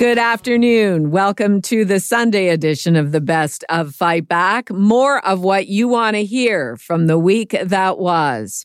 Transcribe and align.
Good 0.00 0.16
afternoon. 0.16 1.10
Welcome 1.10 1.60
to 1.60 1.84
the 1.84 2.00
Sunday 2.00 2.48
edition 2.48 2.96
of 2.96 3.12
the 3.12 3.20
Best 3.20 3.64
of 3.68 3.94
Fight 3.94 4.26
Back. 4.26 4.70
More 4.70 5.22
of 5.26 5.42
what 5.42 5.66
you 5.66 5.88
want 5.88 6.16
to 6.16 6.24
hear 6.24 6.78
from 6.78 7.06
the 7.06 7.18
week 7.18 7.54
that 7.62 7.98
was. 7.98 8.64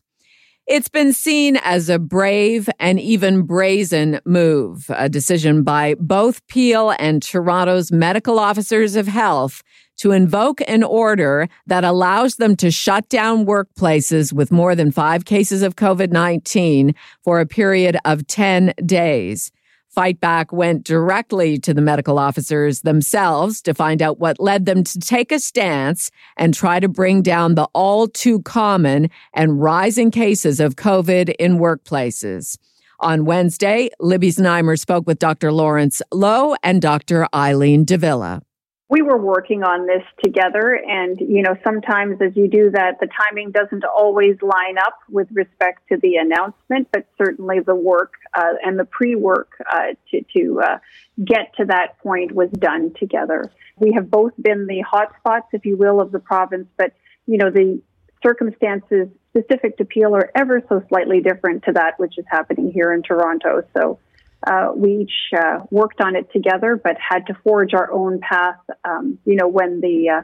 It's 0.66 0.88
been 0.88 1.12
seen 1.12 1.58
as 1.58 1.90
a 1.90 2.00
brave 2.00 2.70
and 2.80 3.02
even 3.02 3.42
brazen 3.42 4.22
move, 4.24 4.86
a 4.88 5.10
decision 5.10 5.64
by 5.64 5.96
both 6.00 6.48
Peel 6.48 6.96
and 7.00 7.22
Toronto's 7.22 7.92
medical 7.92 8.40
officers 8.40 8.96
of 8.96 9.10
health 9.10 9.62
to 9.98 10.14
invoke 10.14 10.62
an 10.70 10.84
order 10.84 11.50
that 11.68 11.84
allows 11.84 12.38
them 12.38 12.56
to 12.56 12.72
shut 12.72 13.10
down 13.10 13.46
workplaces 13.46 14.32
with 14.32 14.54
more 14.54 14.74
than 14.74 14.90
five 14.90 15.26
cases 15.26 15.64
of 15.64 15.76
COVID 15.76 16.14
19 16.14 16.96
for 17.26 17.42
a 17.42 17.46
period 17.46 17.98
of 18.06 18.26
10 18.26 18.74
days. 18.86 19.52
Fight 19.96 20.20
Back 20.20 20.52
went 20.52 20.84
directly 20.84 21.58
to 21.60 21.74
the 21.74 21.82
medical 21.82 22.20
officers 22.20 22.82
themselves 22.82 23.62
to 23.62 23.74
find 23.74 24.02
out 24.02 24.20
what 24.20 24.42
led 24.42 24.66
them 24.66 24.84
to 24.84 25.00
take 25.00 25.32
a 25.32 25.40
stance 25.40 26.12
and 26.36 26.54
try 26.54 26.82
to 26.82 26.90
bring 26.90 27.22
down 27.22 27.56
the 27.56 27.70
all 27.74 28.10
too 28.10 28.42
common 28.42 29.10
and 29.34 29.62
rising 29.62 30.12
cases 30.12 30.60
of 30.60 30.76
COVID 30.76 31.34
in 31.40 31.60
workplaces. 31.60 32.58
On 33.00 33.24
Wednesday, 33.24 33.90
Libby 34.02 34.32
Znaimer 34.32 34.78
spoke 34.78 35.08
with 35.08 35.18
Dr. 35.18 35.54
Lawrence 35.54 36.02
Loh 36.12 36.56
and 36.62 36.82
Dr. 36.82 37.30
Eileen 37.34 37.86
de 37.86 37.98
Villa 37.98 38.42
we 38.88 39.02
were 39.02 39.18
working 39.18 39.64
on 39.64 39.88
this 39.88 40.04
together. 40.24 40.80
And 40.88 41.20
you 41.20 41.42
know 41.42 41.56
sometimes 41.64 42.22
as 42.22 42.36
you 42.36 42.48
do 42.48 42.70
that 42.72 43.00
the 43.00 43.08
timing 43.08 43.52
doesn't 43.52 43.84
always 43.84 44.38
line 44.42 44.78
up 44.78 45.00
with 45.10 45.28
respect 45.32 45.88
to 45.90 45.98
the 45.98 46.18
announcement 46.18 46.88
but 46.92 47.08
certainly 47.18 47.60
the 47.60 47.76
work 47.76 48.14
uh, 48.34 48.54
and 48.64 48.78
the 48.78 48.86
pre-work 48.86 49.52
uh, 49.72 49.94
to, 50.12 50.24
to 50.36 50.62
uh, 50.62 50.78
get 51.24 51.54
to 51.58 51.66
that 51.66 51.98
point 52.00 52.34
was 52.34 52.50
done 52.52 52.94
together. 53.00 53.52
We 53.78 53.94
have 53.94 54.10
both 54.12 54.34
been 54.40 54.68
the 54.68 54.84
hotspots 54.84 55.48
if 55.54 55.66
you 55.66 55.78
will 55.78 56.00
of 56.00 56.12
the 56.12 56.20
province 56.20 56.68
but 56.78 56.94
you 57.26 57.38
know 57.38 57.50
the 57.50 57.82
circumstances 58.24 59.08
specific 59.30 59.78
to 59.78 59.86
peel 59.86 60.16
are 60.16 60.32
ever 60.36 60.62
so 60.70 60.82
slightly 60.90 61.22
different 61.22 61.64
to 61.64 61.74
that 61.74 62.00
which 62.00 62.18
is 62.18 62.26
happening 62.30 62.72
here 62.72 62.94
in 62.94 63.02
toronto. 63.02 63.64
So 63.76 64.00
uh, 64.46 64.72
we 64.76 65.02
each 65.02 65.38
uh, 65.38 65.60
worked 65.72 66.02
on 66.02 66.16
it 66.16 66.32
together, 66.32 66.80
but 66.82 66.98
had 66.98 67.26
to 67.28 67.34
forge 67.44 67.74
our 67.74 67.92
own 67.92 68.20
path. 68.20 68.60
Um, 68.84 69.18
you 69.26 69.36
know, 69.36 69.48
when 69.48 69.82
the 69.82 70.10
uh, 70.10 70.22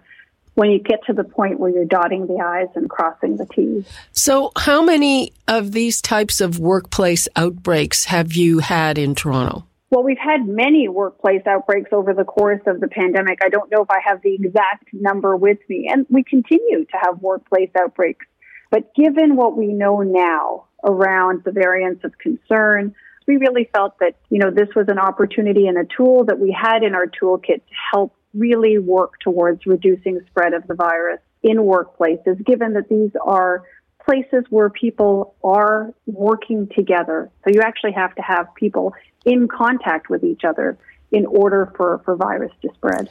when 0.55 0.69
you 0.69 0.79
get 0.79 0.99
to 1.07 1.13
the 1.13 1.23
point 1.23 1.59
where 1.59 1.71
you're 1.71 1.85
dotting 1.85 2.27
the 2.27 2.37
i's 2.43 2.67
and 2.75 2.89
crossing 2.89 3.37
the 3.37 3.45
t's. 3.45 3.85
So, 4.11 4.51
how 4.57 4.81
many 4.83 5.33
of 5.47 5.71
these 5.71 6.01
types 6.01 6.41
of 6.41 6.59
workplace 6.59 7.27
outbreaks 7.35 8.05
have 8.05 8.33
you 8.33 8.59
had 8.59 8.97
in 8.97 9.15
Toronto? 9.15 9.65
Well, 9.89 10.03
we've 10.03 10.17
had 10.17 10.47
many 10.47 10.87
workplace 10.87 11.41
outbreaks 11.45 11.89
over 11.91 12.13
the 12.13 12.23
course 12.23 12.61
of 12.65 12.79
the 12.79 12.87
pandemic. 12.87 13.39
I 13.43 13.49
don't 13.49 13.69
know 13.69 13.81
if 13.81 13.91
I 13.91 13.99
have 14.05 14.21
the 14.21 14.35
exact 14.35 14.85
number 14.93 15.35
with 15.35 15.57
me, 15.67 15.89
and 15.91 16.05
we 16.09 16.23
continue 16.23 16.85
to 16.85 16.97
have 17.01 17.21
workplace 17.21 17.69
outbreaks. 17.77 18.25
But 18.69 18.95
given 18.95 19.35
what 19.35 19.57
we 19.57 19.67
know 19.67 20.01
now 20.01 20.67
around 20.83 21.43
the 21.43 21.51
variants 21.51 22.05
of 22.05 22.17
concern, 22.19 22.95
we 23.27 23.37
really 23.37 23.69
felt 23.73 23.97
that, 23.99 24.15
you 24.29 24.39
know, 24.39 24.51
this 24.51 24.69
was 24.75 24.87
an 24.87 24.99
opportunity 24.99 25.67
and 25.67 25.77
a 25.77 25.85
tool 25.95 26.25
that 26.25 26.39
we 26.39 26.51
had 26.51 26.83
in 26.83 26.95
our 26.95 27.05
toolkit 27.05 27.57
to 27.57 27.73
help 27.91 28.15
really 28.33 28.77
work 28.77 29.19
towards 29.19 29.65
reducing 29.65 30.19
spread 30.27 30.53
of 30.53 30.65
the 30.67 30.73
virus 30.73 31.19
in 31.43 31.57
workplaces, 31.57 32.43
given 32.45 32.73
that 32.73 32.87
these 32.89 33.11
are 33.23 33.63
places 34.05 34.43
where 34.49 34.69
people 34.69 35.35
are 35.43 35.93
working 36.05 36.67
together. 36.75 37.29
So 37.43 37.51
you 37.53 37.61
actually 37.61 37.91
have 37.93 38.15
to 38.15 38.21
have 38.21 38.47
people 38.55 38.93
in 39.25 39.47
contact 39.47 40.09
with 40.09 40.23
each 40.23 40.41
other 40.43 40.77
in 41.11 41.25
order 41.25 41.71
for, 41.75 42.01
for 42.05 42.15
virus 42.15 42.51
to 42.61 42.69
spread. 42.73 43.09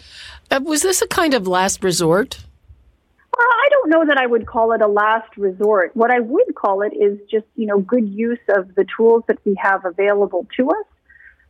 Uh, 0.50 0.60
was 0.64 0.82
this 0.82 1.02
a 1.02 1.06
kind 1.06 1.34
of 1.34 1.46
last 1.46 1.84
resort? 1.84 2.44
Know 3.90 4.06
that 4.06 4.18
I 4.18 4.26
would 4.26 4.46
call 4.46 4.70
it 4.70 4.80
a 4.82 4.86
last 4.86 5.36
resort. 5.36 5.90
What 5.96 6.12
I 6.12 6.20
would 6.20 6.54
call 6.54 6.82
it 6.82 6.92
is 6.94 7.18
just, 7.28 7.46
you 7.56 7.66
know, 7.66 7.80
good 7.80 8.08
use 8.08 8.38
of 8.56 8.72
the 8.76 8.86
tools 8.96 9.24
that 9.26 9.38
we 9.44 9.56
have 9.60 9.84
available 9.84 10.46
to 10.58 10.70
us, 10.70 10.86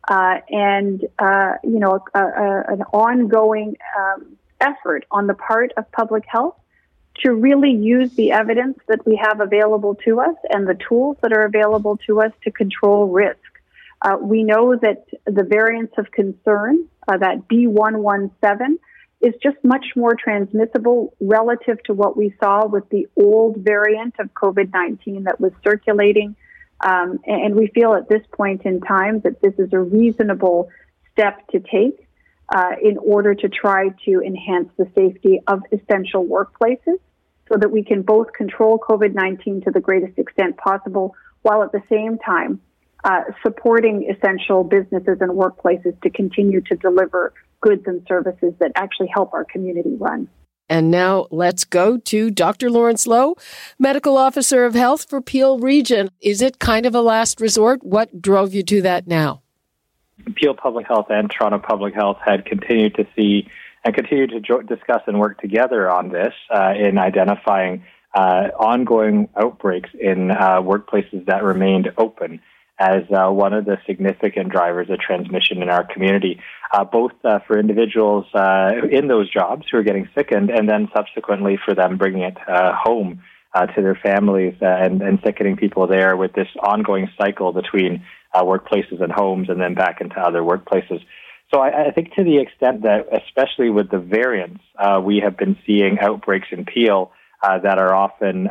uh, 0.08 0.38
and 0.48 1.06
uh, 1.18 1.56
you 1.62 1.78
know, 1.78 2.02
a, 2.14 2.18
a, 2.18 2.64
an 2.68 2.82
ongoing 2.94 3.76
um, 3.98 4.38
effort 4.58 5.04
on 5.10 5.26
the 5.26 5.34
part 5.34 5.72
of 5.76 5.92
public 5.92 6.24
health 6.26 6.56
to 7.16 7.34
really 7.34 7.72
use 7.72 8.10
the 8.14 8.32
evidence 8.32 8.78
that 8.88 9.04
we 9.04 9.16
have 9.16 9.40
available 9.40 9.94
to 10.06 10.20
us 10.20 10.36
and 10.48 10.66
the 10.66 10.78
tools 10.88 11.18
that 11.20 11.34
are 11.34 11.44
available 11.44 11.98
to 12.06 12.22
us 12.22 12.32
to 12.44 12.50
control 12.50 13.06
risk. 13.08 13.36
Uh, 14.00 14.16
we 14.18 14.44
know 14.44 14.76
that 14.76 15.04
the 15.26 15.44
variants 15.44 15.92
of 15.98 16.10
concern, 16.10 16.88
uh, 17.06 17.18
that 17.18 17.46
B117, 17.48 18.78
is 19.20 19.34
just 19.42 19.56
much 19.62 19.84
more 19.96 20.14
transmissible 20.14 21.14
relative 21.20 21.82
to 21.84 21.94
what 21.94 22.16
we 22.16 22.34
saw 22.42 22.66
with 22.66 22.88
the 22.88 23.06
old 23.16 23.56
variant 23.58 24.14
of 24.18 24.32
COVID 24.32 24.72
19 24.72 25.24
that 25.24 25.40
was 25.40 25.52
circulating. 25.62 26.36
Um, 26.80 27.20
and 27.26 27.54
we 27.54 27.66
feel 27.68 27.92
at 27.92 28.08
this 28.08 28.22
point 28.32 28.62
in 28.64 28.80
time 28.80 29.20
that 29.20 29.42
this 29.42 29.52
is 29.58 29.70
a 29.72 29.78
reasonable 29.78 30.70
step 31.12 31.46
to 31.48 31.60
take 31.60 32.08
uh, 32.48 32.72
in 32.82 32.96
order 32.96 33.34
to 33.34 33.48
try 33.48 33.90
to 34.06 34.22
enhance 34.22 34.70
the 34.78 34.88
safety 34.96 35.40
of 35.46 35.62
essential 35.70 36.24
workplaces 36.24 36.98
so 37.50 37.58
that 37.58 37.70
we 37.70 37.84
can 37.84 38.00
both 38.02 38.32
control 38.32 38.78
COVID 38.78 39.14
19 39.14 39.62
to 39.62 39.70
the 39.70 39.80
greatest 39.80 40.18
extent 40.18 40.56
possible 40.56 41.14
while 41.42 41.62
at 41.62 41.72
the 41.72 41.82
same 41.90 42.18
time 42.18 42.60
uh, 43.04 43.22
supporting 43.42 44.10
essential 44.10 44.64
businesses 44.64 45.18
and 45.20 45.30
workplaces 45.32 46.00
to 46.02 46.10
continue 46.10 46.60
to 46.62 46.76
deliver 46.76 47.32
goods 47.60 47.82
and 47.86 48.04
services 48.08 48.52
that 48.58 48.72
actually 48.74 49.08
help 49.12 49.32
our 49.32 49.44
community 49.44 49.94
run. 49.98 50.28
And 50.68 50.90
now 50.90 51.26
let's 51.32 51.64
go 51.64 51.98
to 51.98 52.30
Dr. 52.30 52.70
Lawrence 52.70 53.04
Loh, 53.06 53.34
Medical 53.78 54.16
Officer 54.16 54.64
of 54.64 54.74
Health 54.74 55.04
for 55.08 55.20
Peel 55.20 55.58
Region. 55.58 56.10
Is 56.20 56.40
it 56.40 56.60
kind 56.60 56.86
of 56.86 56.94
a 56.94 57.00
last 57.00 57.40
resort? 57.40 57.82
What 57.82 58.22
drove 58.22 58.54
you 58.54 58.62
to 58.62 58.82
that 58.82 59.08
now? 59.08 59.42
Peel 60.36 60.54
Public 60.54 60.86
Health 60.86 61.06
and 61.10 61.28
Toronto 61.28 61.58
Public 61.58 61.94
Health 61.94 62.18
had 62.24 62.44
continued 62.46 62.94
to 62.94 63.06
see 63.16 63.48
and 63.84 63.94
continue 63.94 64.28
to 64.28 64.40
jo- 64.40 64.62
discuss 64.62 65.02
and 65.06 65.18
work 65.18 65.40
together 65.40 65.90
on 65.90 66.10
this 66.10 66.34
uh, 66.54 66.74
in 66.76 66.98
identifying 66.98 67.82
uh, 68.14 68.48
ongoing 68.58 69.28
outbreaks 69.36 69.90
in 69.98 70.30
uh, 70.30 70.60
workplaces 70.60 71.24
that 71.26 71.42
remained 71.42 71.90
open 71.96 72.40
as 72.80 73.02
uh, 73.14 73.30
one 73.30 73.52
of 73.52 73.66
the 73.66 73.76
significant 73.86 74.48
drivers 74.48 74.88
of 74.88 74.98
transmission 74.98 75.62
in 75.62 75.68
our 75.68 75.84
community, 75.84 76.40
uh, 76.72 76.82
both 76.82 77.12
uh, 77.24 77.38
for 77.46 77.58
individuals 77.58 78.24
uh, 78.34 78.70
in 78.90 79.06
those 79.06 79.30
jobs 79.30 79.66
who 79.70 79.76
are 79.76 79.82
getting 79.82 80.08
sickened, 80.14 80.48
and 80.48 80.66
then 80.66 80.88
subsequently 80.96 81.58
for 81.62 81.74
them 81.74 81.98
bringing 81.98 82.22
it 82.22 82.38
uh, 82.48 82.72
home 82.74 83.22
uh, 83.52 83.66
to 83.66 83.82
their 83.82 83.98
families 84.02 84.54
and, 84.62 85.02
and 85.02 85.18
sickening 85.22 85.56
people 85.56 85.86
there 85.86 86.16
with 86.16 86.32
this 86.32 86.48
ongoing 86.62 87.10
cycle 87.20 87.52
between 87.52 88.02
workplaces 88.34 89.02
and 89.02 89.12
homes 89.12 89.50
and 89.50 89.60
then 89.60 89.74
back 89.74 90.00
into 90.00 90.18
other 90.18 90.40
workplaces. 90.40 91.04
So 91.52 91.60
I, 91.60 91.88
I 91.88 91.90
think 91.90 92.14
to 92.14 92.24
the 92.24 92.38
extent 92.38 92.82
that, 92.82 93.08
especially 93.12 93.68
with 93.68 93.90
the 93.90 93.98
variants, 93.98 94.62
we 95.04 95.20
have 95.22 95.36
been 95.36 95.56
seeing 95.66 95.98
outbreaks 96.00 96.46
in 96.50 96.64
Peel 96.64 97.10
that 97.42 97.78
are 97.78 97.92
often 97.92 98.48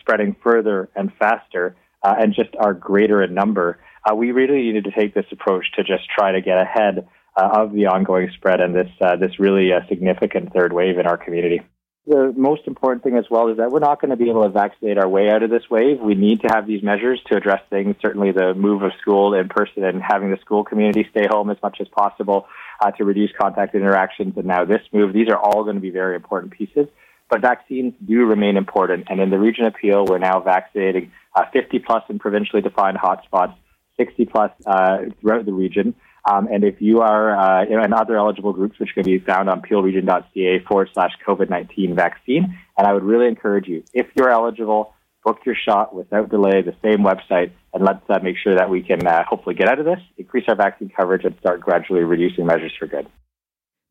spreading 0.00 0.36
further 0.40 0.88
and 0.94 1.10
faster 1.18 1.74
uh, 2.02 2.14
and 2.18 2.34
just 2.34 2.50
are 2.58 2.74
greater 2.74 3.22
in 3.22 3.34
number, 3.34 3.78
uh, 4.04 4.14
we 4.14 4.32
really 4.32 4.62
needed 4.62 4.84
to 4.84 4.90
take 4.92 5.14
this 5.14 5.26
approach 5.30 5.66
to 5.76 5.82
just 5.84 6.08
try 6.08 6.32
to 6.32 6.40
get 6.40 6.58
ahead 6.60 7.06
uh, 7.36 7.48
of 7.60 7.72
the 7.72 7.86
ongoing 7.86 8.30
spread 8.34 8.60
and 8.60 8.74
this 8.74 8.90
uh, 9.00 9.16
this 9.16 9.38
really 9.38 9.72
uh, 9.72 9.80
significant 9.88 10.52
third 10.52 10.72
wave 10.72 10.98
in 10.98 11.06
our 11.06 11.16
community. 11.16 11.60
The 12.06 12.32
most 12.34 12.62
important 12.66 13.04
thing 13.04 13.16
as 13.18 13.26
well 13.30 13.48
is 13.48 13.58
that 13.58 13.70
we're 13.70 13.78
not 13.78 14.00
going 14.00 14.10
to 14.10 14.16
be 14.16 14.30
able 14.30 14.42
to 14.42 14.48
vaccinate 14.48 14.96
our 14.96 15.08
way 15.08 15.30
out 15.30 15.42
of 15.42 15.50
this 15.50 15.64
wave. 15.70 16.00
We 16.00 16.14
need 16.14 16.40
to 16.40 16.48
have 16.52 16.66
these 16.66 16.82
measures 16.82 17.20
to 17.26 17.36
address 17.36 17.60
things. 17.68 17.94
Certainly, 18.00 18.32
the 18.32 18.54
move 18.54 18.82
of 18.82 18.92
school 19.00 19.34
in 19.34 19.48
person 19.48 19.84
and 19.84 20.02
having 20.02 20.30
the 20.30 20.38
school 20.38 20.64
community 20.64 21.06
stay 21.10 21.26
home 21.30 21.50
as 21.50 21.58
much 21.62 21.76
as 21.80 21.88
possible 21.88 22.46
uh, 22.80 22.90
to 22.92 23.04
reduce 23.04 23.30
contact 23.38 23.74
interactions, 23.74 24.34
and 24.36 24.46
now 24.46 24.64
this 24.64 24.80
move. 24.92 25.12
These 25.12 25.28
are 25.28 25.38
all 25.38 25.62
going 25.62 25.76
to 25.76 25.80
be 25.80 25.90
very 25.90 26.16
important 26.16 26.52
pieces. 26.52 26.86
But 27.30 27.42
vaccines 27.42 27.94
do 28.04 28.26
remain 28.26 28.56
important, 28.56 29.06
and 29.08 29.20
in 29.20 29.30
the 29.30 29.38
region 29.38 29.64
of 29.64 29.74
Peel, 29.74 30.04
we're 30.04 30.18
now 30.18 30.40
vaccinating 30.40 31.12
uh, 31.34 31.44
50 31.52 31.78
plus 31.78 32.02
in 32.08 32.18
provincially 32.18 32.60
defined 32.60 32.98
hotspots, 32.98 33.54
60 33.96 34.24
plus 34.26 34.50
uh, 34.66 34.98
throughout 35.20 35.46
the 35.46 35.52
region. 35.52 35.94
Um, 36.28 36.48
and 36.48 36.64
if 36.64 36.82
you 36.82 37.00
are 37.00 37.34
uh, 37.34 37.64
in 37.64 37.92
other 37.92 38.16
eligible 38.16 38.52
groups, 38.52 38.78
which 38.78 38.90
can 38.94 39.04
be 39.04 39.18
found 39.18 39.48
on 39.48 39.62
peelregion.ca 39.62 40.64
forward 40.68 40.90
slash 40.92 41.12
COVID 41.26 41.48
19 41.48 41.94
vaccine. 41.94 42.58
And 42.76 42.86
I 42.86 42.92
would 42.92 43.04
really 43.04 43.26
encourage 43.26 43.68
you, 43.68 43.84
if 43.94 44.06
you're 44.16 44.30
eligible, 44.30 44.94
book 45.24 45.38
your 45.46 45.54
shot 45.54 45.94
without 45.94 46.30
delay, 46.30 46.62
the 46.62 46.74
same 46.82 47.04
website, 47.04 47.52
and 47.72 47.84
let's 47.84 48.02
uh, 48.08 48.18
make 48.22 48.36
sure 48.42 48.56
that 48.56 48.70
we 48.70 48.82
can 48.82 49.06
uh, 49.06 49.22
hopefully 49.28 49.54
get 49.54 49.68
out 49.68 49.78
of 49.78 49.84
this, 49.84 50.00
increase 50.16 50.44
our 50.48 50.56
vaccine 50.56 50.90
coverage, 50.94 51.24
and 51.24 51.36
start 51.40 51.60
gradually 51.60 52.00
reducing 52.00 52.46
measures 52.46 52.72
for 52.78 52.86
good. 52.86 53.06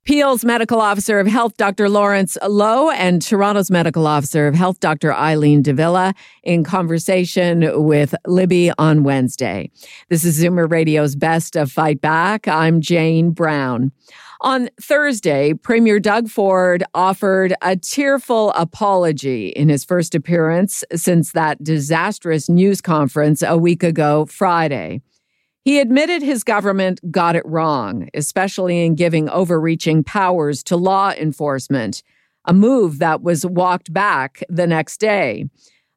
Peel's 0.10 0.44
medical 0.44 0.82
officer 0.82 1.20
of 1.20 1.28
health, 1.28 1.56
Dr. 1.56 1.88
Lawrence 1.88 2.36
Loh, 2.42 2.90
and 2.90 3.22
Toronto's 3.22 3.70
medical 3.70 4.08
officer 4.08 4.48
of 4.48 4.56
health, 4.56 4.80
Dr. 4.80 5.14
Eileen 5.14 5.62
de 5.62 5.72
Villa, 5.72 6.16
in 6.42 6.64
conversation 6.64 7.86
with 7.86 8.16
Libby 8.26 8.72
on 8.80 9.04
Wednesday. 9.04 9.70
This 10.10 10.26
is 10.26 10.44
Zoomer 10.44 10.68
Radio's 10.68 11.16
Best 11.16 11.56
of 11.56 11.72
Fight 11.72 12.02
Back. 12.02 12.48
I'm 12.48 12.82
Jane 12.82 13.30
Brown. 13.30 13.92
On 14.42 14.68
Thursday, 14.82 15.54
Premier 15.54 16.00
Doug 16.00 16.28
Ford 16.28 16.84
offered 16.96 17.54
a 17.62 17.76
tearful 17.76 18.52
apology 18.54 19.50
in 19.50 19.70
his 19.70 19.86
first 19.86 20.16
appearance 20.16 20.84
since 20.96 21.34
that 21.34 21.64
disastrous 21.64 22.50
news 22.50 22.82
conference 22.82 23.44
a 23.44 23.60
week 23.60 23.84
ago 23.84 24.26
Friday. 24.26 25.04
He 25.69 25.80
admitted 25.80 26.24
his 26.24 26.44
government 26.44 27.00
got 27.12 27.36
it 27.36 27.45
wrong, 27.45 28.10
especially 28.16 28.83
in 28.83 28.95
giving 28.95 29.30
overreaching 29.30 30.04
powers 30.04 30.63
to 30.63 30.75
law 30.75 31.12
enforcement, 31.12 32.01
a 32.45 32.56
move 32.56 32.98
that 32.98 33.21
was 33.21 33.45
walked 33.45 33.94
back 33.94 34.42
the 34.50 34.66
next 34.66 35.00
day. 35.00 35.45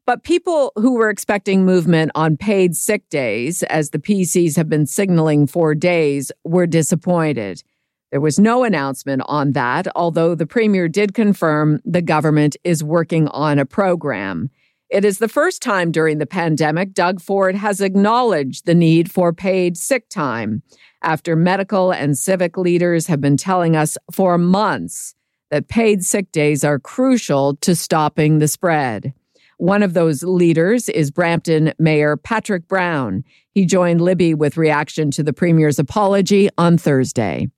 But 0.05 0.25
people 0.25 0.73
who 0.77 0.97
were 0.97 1.09
expecting 1.09 1.65
movement 1.65 2.13
on 2.15 2.37
paid 2.37 2.77
sick 2.77 3.09
days, 3.09 3.63
as 3.63 3.89
the 3.89 3.99
PCs 3.99 4.57
have 4.57 4.69
been 4.69 4.85
signaling 4.85 5.47
for 5.47 5.75
days, 5.75 6.31
were 6.45 6.67
disappointed. 6.67 7.63
There 8.11 8.21
was 8.21 8.39
no 8.39 8.65
announcement 8.65 9.23
on 9.25 9.53
that, 9.53 9.89
although 9.97 10.35
the 10.35 10.45
premier 10.45 10.87
did 10.87 11.15
confirm 11.15 11.81
the 11.87 12.03
government 12.03 12.59
is 12.63 12.85
working 12.85 13.27
on 13.29 13.59
a 13.59 13.65
program. 13.65 14.51
It 14.93 15.07
is 15.07 15.17
the 15.17 15.27
first 15.27 15.63
time 15.63 15.91
during 15.91 16.19
the 16.19 16.27
pandemic 16.27 16.93
Doug 16.93 17.23
Ford 17.23 17.55
has 17.55 17.81
acknowledged 17.81 18.67
the 18.67 18.75
need 18.75 19.11
for 19.11 19.33
paid 19.33 19.79
sick 19.79 20.07
time 20.11 20.63
after 21.01 21.35
medical 21.35 21.91
and 21.91 22.19
civic 22.19 22.59
leaders 22.59 23.07
have 23.07 23.19
been 23.19 23.39
telling 23.39 23.75
us 23.75 23.97
for 24.13 24.37
months 24.37 25.15
that 25.51 25.69
paid 25.69 26.05
sick 26.05 26.31
days 26.31 26.63
are 26.63 26.79
crucial 26.79 27.57
to 27.63 27.75
stopping 27.75 28.39
the 28.39 28.47
spread. 28.47 29.15
One 29.57 29.83
of 29.83 29.95
those 29.95 30.23
leaders 30.23 30.91
is 30.91 31.11
Brampton 31.11 31.73
Mayor 31.79 32.19
Patrick 32.19 32.69
Brown. 32.69 33.25
He 33.53 33.65
joined 33.65 34.03
Libby 34.03 34.35
with 34.35 34.59
reaction 34.59 35.11
to 35.13 35.23
the 35.23 35.33
Premier's 35.33 35.79
apology 35.79 36.51
on 36.59 36.77
Thursday. 36.77 37.49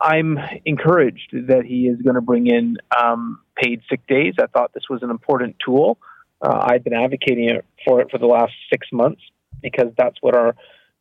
I'm 0.00 0.38
encouraged 0.64 1.32
that 1.48 1.64
he 1.66 1.88
is 1.88 2.00
going 2.00 2.14
to 2.14 2.20
bring 2.20 2.46
in 2.46 2.76
um, 2.96 3.40
paid 3.56 3.82
sick 3.90 4.06
days. 4.06 4.34
I 4.40 4.46
thought 4.46 4.72
this 4.72 4.88
was 4.88 5.02
an 5.02 5.10
important 5.10 5.56
tool. 5.64 5.98
Uh, 6.42 6.66
I've 6.70 6.84
been 6.84 6.94
advocating 6.94 7.60
for 7.84 8.00
it 8.00 8.10
for 8.10 8.18
the 8.18 8.26
last 8.26 8.52
six 8.72 8.86
months 8.92 9.20
because 9.62 9.92
that's 9.96 10.16
what 10.20 10.34
our 10.34 10.54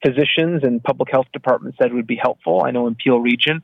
physicians 0.06 0.64
and 0.64 0.84
public 0.84 1.10
health 1.12 1.28
department 1.34 1.76
said 1.82 1.94
would 1.94 2.08
be 2.08 2.20
helpful. 2.22 2.64
I 2.66 2.72
know 2.72 2.88
in 2.88 2.96
Peel 2.96 3.20
Region, 3.20 3.62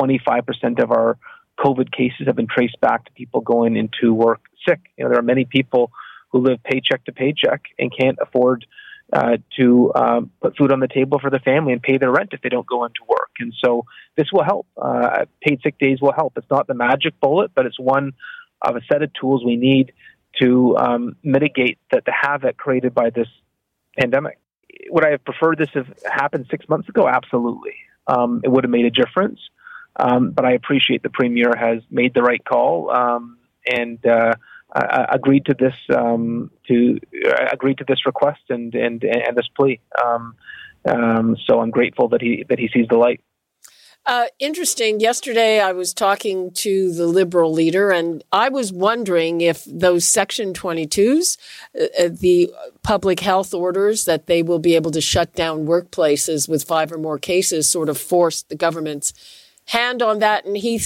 25% 0.00 0.82
of 0.82 0.90
our 0.90 1.18
COVID 1.58 1.90
cases 1.92 2.26
have 2.26 2.36
been 2.36 2.46
traced 2.46 2.80
back 2.80 3.04
to 3.04 3.12
people 3.12 3.40
going 3.40 3.76
into 3.76 4.14
work 4.14 4.40
sick. 4.66 4.80
You 4.96 5.04
know, 5.04 5.10
there 5.10 5.18
are 5.18 5.22
many 5.22 5.44
people 5.44 5.90
who 6.30 6.40
live 6.40 6.62
paycheck 6.62 7.04
to 7.06 7.12
paycheck 7.12 7.62
and 7.78 7.90
can't 7.96 8.18
afford 8.20 8.66
uh, 9.12 9.38
to 9.58 9.92
um, 9.94 10.30
put 10.40 10.56
food 10.56 10.70
on 10.70 10.80
the 10.80 10.88
table 10.88 11.18
for 11.18 11.30
their 11.30 11.40
family 11.40 11.72
and 11.72 11.82
pay 11.82 11.96
their 11.96 12.12
rent 12.12 12.30
if 12.32 12.42
they 12.42 12.50
don't 12.50 12.66
go 12.66 12.84
into 12.84 13.00
work. 13.08 13.30
And 13.40 13.54
so 13.64 13.86
this 14.16 14.26
will 14.32 14.44
help. 14.44 14.66
Uh, 14.76 15.24
paid 15.40 15.60
sick 15.62 15.78
days 15.78 15.98
will 16.00 16.12
help. 16.12 16.34
It's 16.36 16.50
not 16.50 16.66
the 16.66 16.74
magic 16.74 17.18
bullet, 17.20 17.52
but 17.54 17.66
it's 17.66 17.80
one 17.80 18.12
of 18.60 18.76
a 18.76 18.80
set 18.92 19.02
of 19.02 19.10
tools 19.14 19.44
we 19.44 19.56
need 19.56 19.92
to 20.40 20.76
um, 20.76 21.16
mitigate 21.22 21.78
the, 21.90 22.02
the 22.04 22.12
havoc 22.12 22.56
created 22.56 22.94
by 22.94 23.10
this 23.10 23.28
pandemic. 23.98 24.38
Would 24.90 25.04
I 25.04 25.10
have 25.10 25.24
preferred 25.24 25.58
this 25.58 25.68
have 25.74 25.92
happened 26.04 26.46
six 26.50 26.68
months 26.68 26.88
ago? 26.88 27.08
Absolutely. 27.08 27.74
Um, 28.06 28.40
it 28.44 28.48
would 28.48 28.64
have 28.64 28.70
made 28.70 28.84
a 28.84 28.90
difference. 28.90 29.40
Um, 29.96 30.30
but 30.30 30.44
I 30.44 30.52
appreciate 30.52 31.02
the 31.02 31.10
premier 31.10 31.52
has 31.58 31.82
made 31.90 32.14
the 32.14 32.22
right 32.22 32.42
call 32.44 32.90
um, 32.90 33.38
and 33.66 34.04
uh, 34.06 34.34
agreed 35.10 35.46
to 35.46 35.54
this 35.58 35.74
um, 35.94 36.50
to 36.68 37.00
uh, 37.26 37.46
agreed 37.52 37.78
to 37.78 37.84
this 37.88 38.06
request 38.06 38.42
and 38.48 38.74
and 38.74 39.02
and 39.02 39.36
this 39.36 39.48
plea. 39.56 39.80
Um, 40.04 40.36
so 41.46 41.60
I'm 41.60 41.70
grateful 41.70 42.08
that 42.08 42.22
he 42.22 42.44
that 42.48 42.58
he 42.58 42.68
sees 42.68 42.86
the 42.88 42.96
light. 42.96 43.20
Uh, 44.08 44.24
interesting. 44.38 45.00
Yesterday, 45.00 45.60
I 45.60 45.72
was 45.72 45.92
talking 45.92 46.50
to 46.52 46.94
the 46.94 47.06
liberal 47.06 47.52
leader, 47.52 47.90
and 47.90 48.24
I 48.32 48.48
was 48.48 48.72
wondering 48.72 49.42
if 49.42 49.66
those 49.66 50.06
Section 50.06 50.54
22s, 50.54 51.36
uh, 51.78 51.84
uh, 51.84 52.08
the 52.18 52.50
public 52.82 53.20
health 53.20 53.52
orders 53.52 54.06
that 54.06 54.26
they 54.26 54.42
will 54.42 54.60
be 54.60 54.74
able 54.76 54.92
to 54.92 55.02
shut 55.02 55.34
down 55.34 55.66
workplaces 55.66 56.48
with 56.48 56.64
five 56.64 56.90
or 56.90 56.96
more 56.96 57.18
cases, 57.18 57.68
sort 57.68 57.90
of 57.90 57.98
forced 57.98 58.48
the 58.48 58.56
government's 58.56 59.12
hand 59.66 60.00
on 60.00 60.20
that. 60.20 60.46
And 60.46 60.56
he 60.56 60.80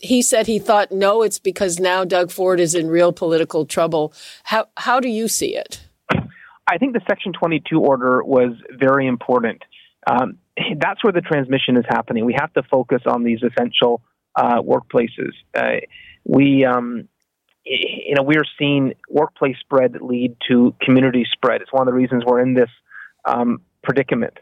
he 0.00 0.20
said 0.20 0.48
he 0.48 0.58
thought 0.58 0.90
no, 0.90 1.22
it's 1.22 1.38
because 1.38 1.78
now 1.78 2.04
Doug 2.04 2.32
Ford 2.32 2.58
is 2.58 2.74
in 2.74 2.88
real 2.88 3.12
political 3.12 3.64
trouble. 3.66 4.12
How 4.42 4.66
how 4.78 4.98
do 4.98 5.08
you 5.08 5.28
see 5.28 5.54
it? 5.54 5.80
I 6.66 6.78
think 6.78 6.94
the 6.94 7.02
Section 7.06 7.32
22 7.34 7.78
order 7.78 8.24
was 8.24 8.54
very 8.72 9.06
important. 9.06 9.62
Um, 10.08 10.38
that's 10.78 11.02
where 11.02 11.12
the 11.12 11.20
transmission 11.20 11.76
is 11.76 11.84
happening. 11.88 12.24
We 12.24 12.34
have 12.38 12.52
to 12.54 12.62
focus 12.62 13.02
on 13.06 13.24
these 13.24 13.40
essential 13.42 14.02
uh, 14.36 14.60
workplaces. 14.60 15.32
Uh, 15.54 15.80
we, 16.24 16.64
um, 16.64 17.08
you 17.64 18.14
know, 18.14 18.22
we're 18.22 18.44
seeing 18.58 18.94
workplace 19.08 19.56
spread 19.60 20.00
lead 20.00 20.36
to 20.48 20.74
community 20.80 21.26
spread. 21.32 21.62
It's 21.62 21.72
one 21.72 21.82
of 21.82 21.86
the 21.86 21.96
reasons 21.96 22.24
we're 22.26 22.40
in 22.40 22.54
this 22.54 22.70
um, 23.24 23.60
predicament. 23.82 24.34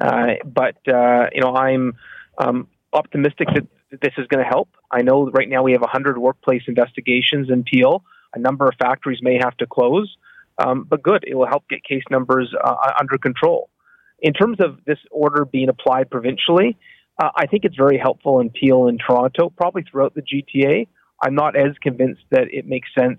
Uh, 0.00 0.34
but 0.44 0.76
uh, 0.88 1.26
you 1.32 1.40
know, 1.40 1.54
I'm 1.54 1.94
um, 2.38 2.68
optimistic 2.92 3.48
that 3.54 3.66
this 4.00 4.12
is 4.18 4.26
going 4.28 4.42
to 4.42 4.48
help. 4.48 4.68
I 4.90 5.02
know 5.02 5.30
right 5.30 5.48
now 5.48 5.62
we 5.62 5.72
have 5.72 5.80
100 5.80 6.18
workplace 6.18 6.62
investigations 6.68 7.50
in 7.50 7.64
Peel. 7.64 8.04
A 8.34 8.38
number 8.38 8.66
of 8.66 8.74
factories 8.78 9.18
may 9.20 9.38
have 9.42 9.56
to 9.56 9.66
close, 9.66 10.16
um, 10.58 10.86
but 10.88 11.02
good. 11.02 11.24
It 11.26 11.34
will 11.34 11.48
help 11.48 11.68
get 11.68 11.82
case 11.82 12.04
numbers 12.10 12.54
uh, 12.62 12.74
under 12.98 13.18
control. 13.18 13.69
In 14.22 14.32
terms 14.32 14.58
of 14.60 14.84
this 14.86 14.98
order 15.10 15.44
being 15.44 15.68
applied 15.68 16.10
provincially, 16.10 16.76
uh, 17.22 17.30
I 17.36 17.46
think 17.46 17.64
it's 17.64 17.76
very 17.76 17.98
helpful 17.98 18.40
in 18.40 18.50
Peel 18.50 18.88
and 18.88 19.00
Toronto, 19.00 19.50
probably 19.50 19.84
throughout 19.90 20.14
the 20.14 20.22
GTA. 20.22 20.86
I'm 21.22 21.34
not 21.34 21.56
as 21.56 21.76
convinced 21.82 22.22
that 22.30 22.48
it 22.50 22.66
makes 22.66 22.88
sense 22.98 23.18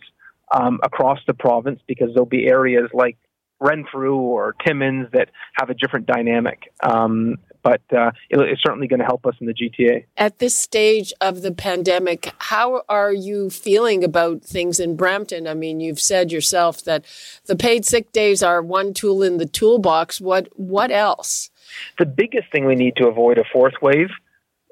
um, 0.52 0.80
across 0.84 1.20
the 1.28 1.34
province 1.34 1.80
because 1.88 2.10
there'll 2.14 2.26
be 2.26 2.48
areas 2.48 2.90
like 2.94 3.18
Renfrew 3.60 4.16
or 4.16 4.56
Timmins 4.66 5.08
that 5.14 5.30
have 5.54 5.70
a 5.70 5.74
different 5.76 6.08
dynamic. 6.08 6.74
Um, 6.84 7.38
but 7.64 7.82
uh, 7.96 8.12
it's 8.30 8.62
certainly 8.64 8.88
going 8.88 9.00
to 9.00 9.06
help 9.06 9.26
us 9.26 9.36
in 9.40 9.48
the 9.48 9.54
GTA. 9.54 10.06
At 10.18 10.40
this 10.40 10.56
stage 10.56 11.14
of 11.22 11.42
the 11.42 11.52
pandemic, 11.52 12.34
how 12.40 12.84
are 12.90 13.14
you 13.14 13.50
feeling 13.50 14.04
about 14.04 14.44
things 14.44 14.80
in 14.80 14.96
Brampton? 14.96 15.48
I 15.48 15.54
mean, 15.54 15.80
you've 15.80 16.00
said 16.00 16.32
yourself 16.32 16.84
that 16.84 17.06
the 17.46 17.56
paid 17.56 17.86
sick 17.86 18.12
days 18.12 18.42
are 18.44 18.62
one 18.62 18.94
tool 18.94 19.24
in 19.24 19.38
the 19.38 19.46
toolbox. 19.46 20.20
What 20.20 20.50
what 20.58 20.92
else? 20.92 21.50
The 22.00 22.06
biggest 22.06 22.52
thing 22.52 22.66
we 22.66 22.76
need 22.76 22.96
to 22.98 23.08
avoid 23.08 23.38
a 23.38 23.44
fourth 23.52 23.76
wave: 23.82 24.10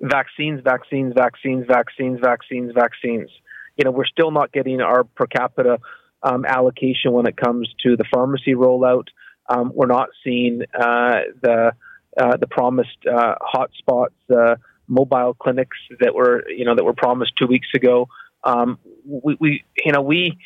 vaccines, 0.01 0.61
vaccines, 0.63 1.13
vaccines, 1.15 1.65
vaccines, 1.67 2.19
vaccines, 2.21 2.71
vaccines. 2.73 3.29
You 3.77 3.85
know, 3.85 3.91
we're 3.91 4.05
still 4.05 4.31
not 4.31 4.51
getting 4.51 4.81
our 4.81 5.03
per 5.03 5.25
capita 5.25 5.79
um, 6.23 6.45
allocation 6.45 7.13
when 7.13 7.27
it 7.27 7.37
comes 7.37 7.73
to 7.83 7.95
the 7.95 8.03
pharmacy 8.13 8.53
rollout. 8.53 9.07
Um, 9.47 9.71
we're 9.73 9.87
not 9.87 10.09
seeing 10.23 10.61
uh, 10.73 11.21
the 11.41 11.71
uh, 12.19 12.37
the 12.37 12.47
promised 12.47 12.97
uh, 13.11 13.35
hotspots, 13.53 14.09
uh, 14.29 14.55
mobile 14.87 15.35
clinics 15.35 15.77
that 15.99 16.13
were 16.13 16.47
you 16.49 16.65
know 16.65 16.75
that 16.75 16.83
were 16.83 16.93
promised 16.93 17.33
two 17.37 17.47
weeks 17.47 17.67
ago. 17.75 18.07
Um, 18.43 18.79
we, 19.05 19.37
we 19.39 19.63
you 19.83 19.91
know 19.91 20.01
we 20.01 20.37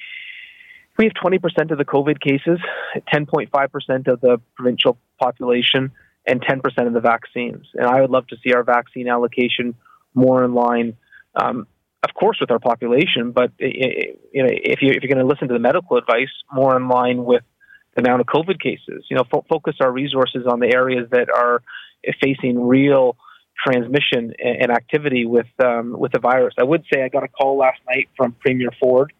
we 0.98 1.06
have 1.06 1.14
20% 1.14 1.72
of 1.72 1.78
the 1.78 1.86
COVID 1.86 2.20
cases, 2.22 2.60
10.5% 3.12 4.08
of 4.08 4.22
the 4.22 4.40
provincial 4.56 4.98
population, 5.20 5.92
and 6.28 6.40
10% 6.42 6.88
of 6.88 6.94
the 6.94 7.00
vaccines. 7.00 7.66
And 7.74 7.88
I 7.88 8.00
would 8.02 8.12
love 8.12 8.28
to 8.28 8.38
see 8.44 8.54
our 8.54 8.64
vaccine 8.64 9.08
allocation 9.08 9.74
more 10.14 10.44
in 10.44 10.54
line, 10.54 10.96
um, 11.36 11.68
of 12.04 12.14
course, 12.14 12.38
with 12.40 12.52
our 12.52 12.60
population. 12.60 13.32
But 13.32 13.52
you 13.58 14.44
know, 14.44 14.50
if 14.50 14.82
you 14.82 14.92
if 14.92 15.02
you're 15.02 15.14
going 15.14 15.26
to 15.26 15.26
listen 15.26 15.48
to 15.48 15.54
the 15.54 15.60
medical 15.60 15.98
advice, 15.98 16.30
more 16.52 16.78
in 16.78 16.88
line 16.88 17.24
with 17.26 17.44
amount 17.98 18.22
of 18.22 18.28
COVID 18.28 18.60
cases. 18.60 19.06
You 19.10 19.18
know, 19.18 19.24
fo- 19.30 19.46
focus 19.50 19.76
our 19.82 19.92
resources 19.92 20.46
on 20.50 20.60
the 20.60 20.74
areas 20.74 21.10
that 21.12 21.30
are 21.30 21.62
facing 22.22 22.66
real 22.66 23.16
transmission 23.66 24.34
and, 24.40 24.64
and 24.64 24.72
activity 24.72 25.26
with 25.26 25.48
um, 25.64 25.98
with 25.98 26.12
the 26.12 26.20
virus. 26.20 26.54
I 26.60 26.64
would 26.64 26.84
say 26.92 27.04
I 27.04 27.10
got 27.10 27.24
a 27.24 27.28
call 27.28 27.58
last 27.58 27.80
night 27.88 28.10
from 28.18 28.34
Premier 28.40 28.70
Ford. 28.80 29.14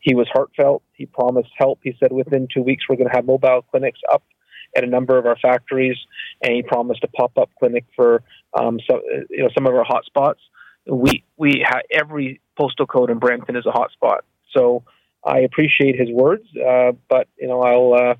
He 0.00 0.14
was 0.14 0.26
heartfelt. 0.32 0.82
He 0.94 1.06
promised 1.06 1.50
help. 1.56 1.80
He 1.82 1.94
said 2.00 2.12
within 2.12 2.48
two 2.52 2.62
weeks 2.62 2.84
we're 2.88 2.96
going 2.96 3.08
to 3.08 3.14
have 3.14 3.26
mobile 3.26 3.62
clinics 3.70 4.00
up 4.10 4.22
at 4.76 4.84
a 4.84 4.86
number 4.86 5.18
of 5.18 5.26
our 5.26 5.36
factories, 5.36 5.96
and 6.42 6.54
he 6.54 6.62
promised 6.62 7.02
a 7.02 7.08
pop-up 7.08 7.50
clinic 7.58 7.84
for 7.96 8.22
um, 8.58 8.78
so, 8.88 9.00
you 9.28 9.42
know 9.42 9.48
some 9.54 9.66
of 9.66 9.74
our 9.74 9.84
hotspots. 9.84 10.40
We 10.86 11.24
we 11.36 11.64
ha- 11.66 11.82
every 11.90 12.40
postal 12.58 12.86
code 12.86 13.10
in 13.10 13.18
Brampton 13.18 13.56
is 13.56 13.66
a 13.66 13.70
hotspot, 13.70 14.20
so 14.56 14.82
I 15.24 15.40
appreciate 15.40 15.98
his 15.98 16.10
words, 16.10 16.44
uh, 16.56 16.92
but 17.08 17.28
you 17.38 17.48
know 17.48 17.60
I'll. 17.62 17.94
Uh, 17.94 18.14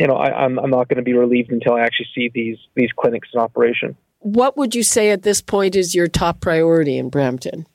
you 0.00 0.06
know, 0.06 0.14
I, 0.14 0.44
I'm, 0.44 0.60
I'm 0.60 0.70
not 0.70 0.88
going 0.88 0.98
to 0.98 1.02
be 1.02 1.14
relieved 1.14 1.50
until 1.50 1.74
I 1.74 1.80
actually 1.80 2.06
see 2.14 2.30
these 2.32 2.56
these 2.76 2.90
clinics 2.96 3.28
in 3.34 3.40
operation. 3.40 3.96
What 4.20 4.56
would 4.56 4.74
you 4.74 4.82
say 4.82 5.10
at 5.10 5.22
this 5.22 5.40
point 5.40 5.76
is 5.76 5.94
your 5.94 6.08
top 6.08 6.40
priority 6.40 6.98
in 6.98 7.08
Brampton? 7.08 7.66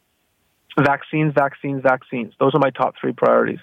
Vaccines, 0.77 1.34
vaccines, 1.36 1.82
vaccines. 1.84 2.34
Those 2.39 2.55
are 2.55 2.60
my 2.60 2.70
top 2.72 2.96
three 3.00 3.13
priorities. 3.13 3.60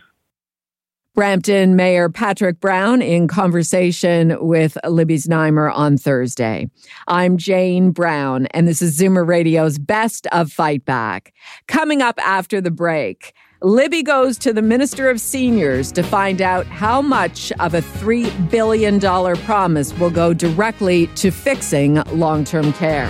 Brampton 1.14 1.74
Mayor 1.74 2.08
Patrick 2.08 2.60
Brown 2.60 3.02
in 3.02 3.26
conversation 3.26 4.36
with 4.40 4.78
Libby 4.88 5.16
Znaimer 5.16 5.74
on 5.74 5.98
Thursday. 5.98 6.70
I'm 7.08 7.36
Jane 7.36 7.90
Brown, 7.90 8.46
and 8.46 8.68
this 8.68 8.80
is 8.80 8.98
Zoomer 8.98 9.26
Radio's 9.26 9.76
Best 9.76 10.28
of 10.28 10.52
Fight 10.52 10.84
Back. 10.84 11.34
Coming 11.66 12.00
up 12.00 12.18
after 12.24 12.60
the 12.60 12.70
break, 12.70 13.34
Libby 13.62 14.02
goes 14.02 14.38
to 14.38 14.54
the 14.54 14.62
Minister 14.62 15.10
of 15.10 15.20
Seniors 15.20 15.92
to 15.92 16.02
find 16.02 16.40
out 16.40 16.66
how 16.66 17.02
much 17.02 17.52
of 17.60 17.74
a 17.74 17.82
$3 17.82 18.50
billion 18.50 18.98
promise 19.44 19.92
will 19.98 20.08
go 20.08 20.32
directly 20.32 21.08
to 21.08 21.30
fixing 21.30 21.96
long 22.12 22.42
term 22.42 22.72
care. 22.72 23.06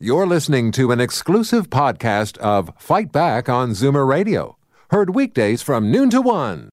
You're 0.00 0.26
listening 0.26 0.72
to 0.72 0.90
an 0.90 1.00
exclusive 1.00 1.68
podcast 1.68 2.38
of 2.38 2.72
Fight 2.78 3.12
Back 3.12 3.50
on 3.50 3.72
Zoomer 3.72 4.08
Radio. 4.08 4.56
Heard 4.90 5.14
weekdays 5.14 5.60
from 5.60 5.92
noon 5.92 6.08
to 6.08 6.22
one. 6.22 6.70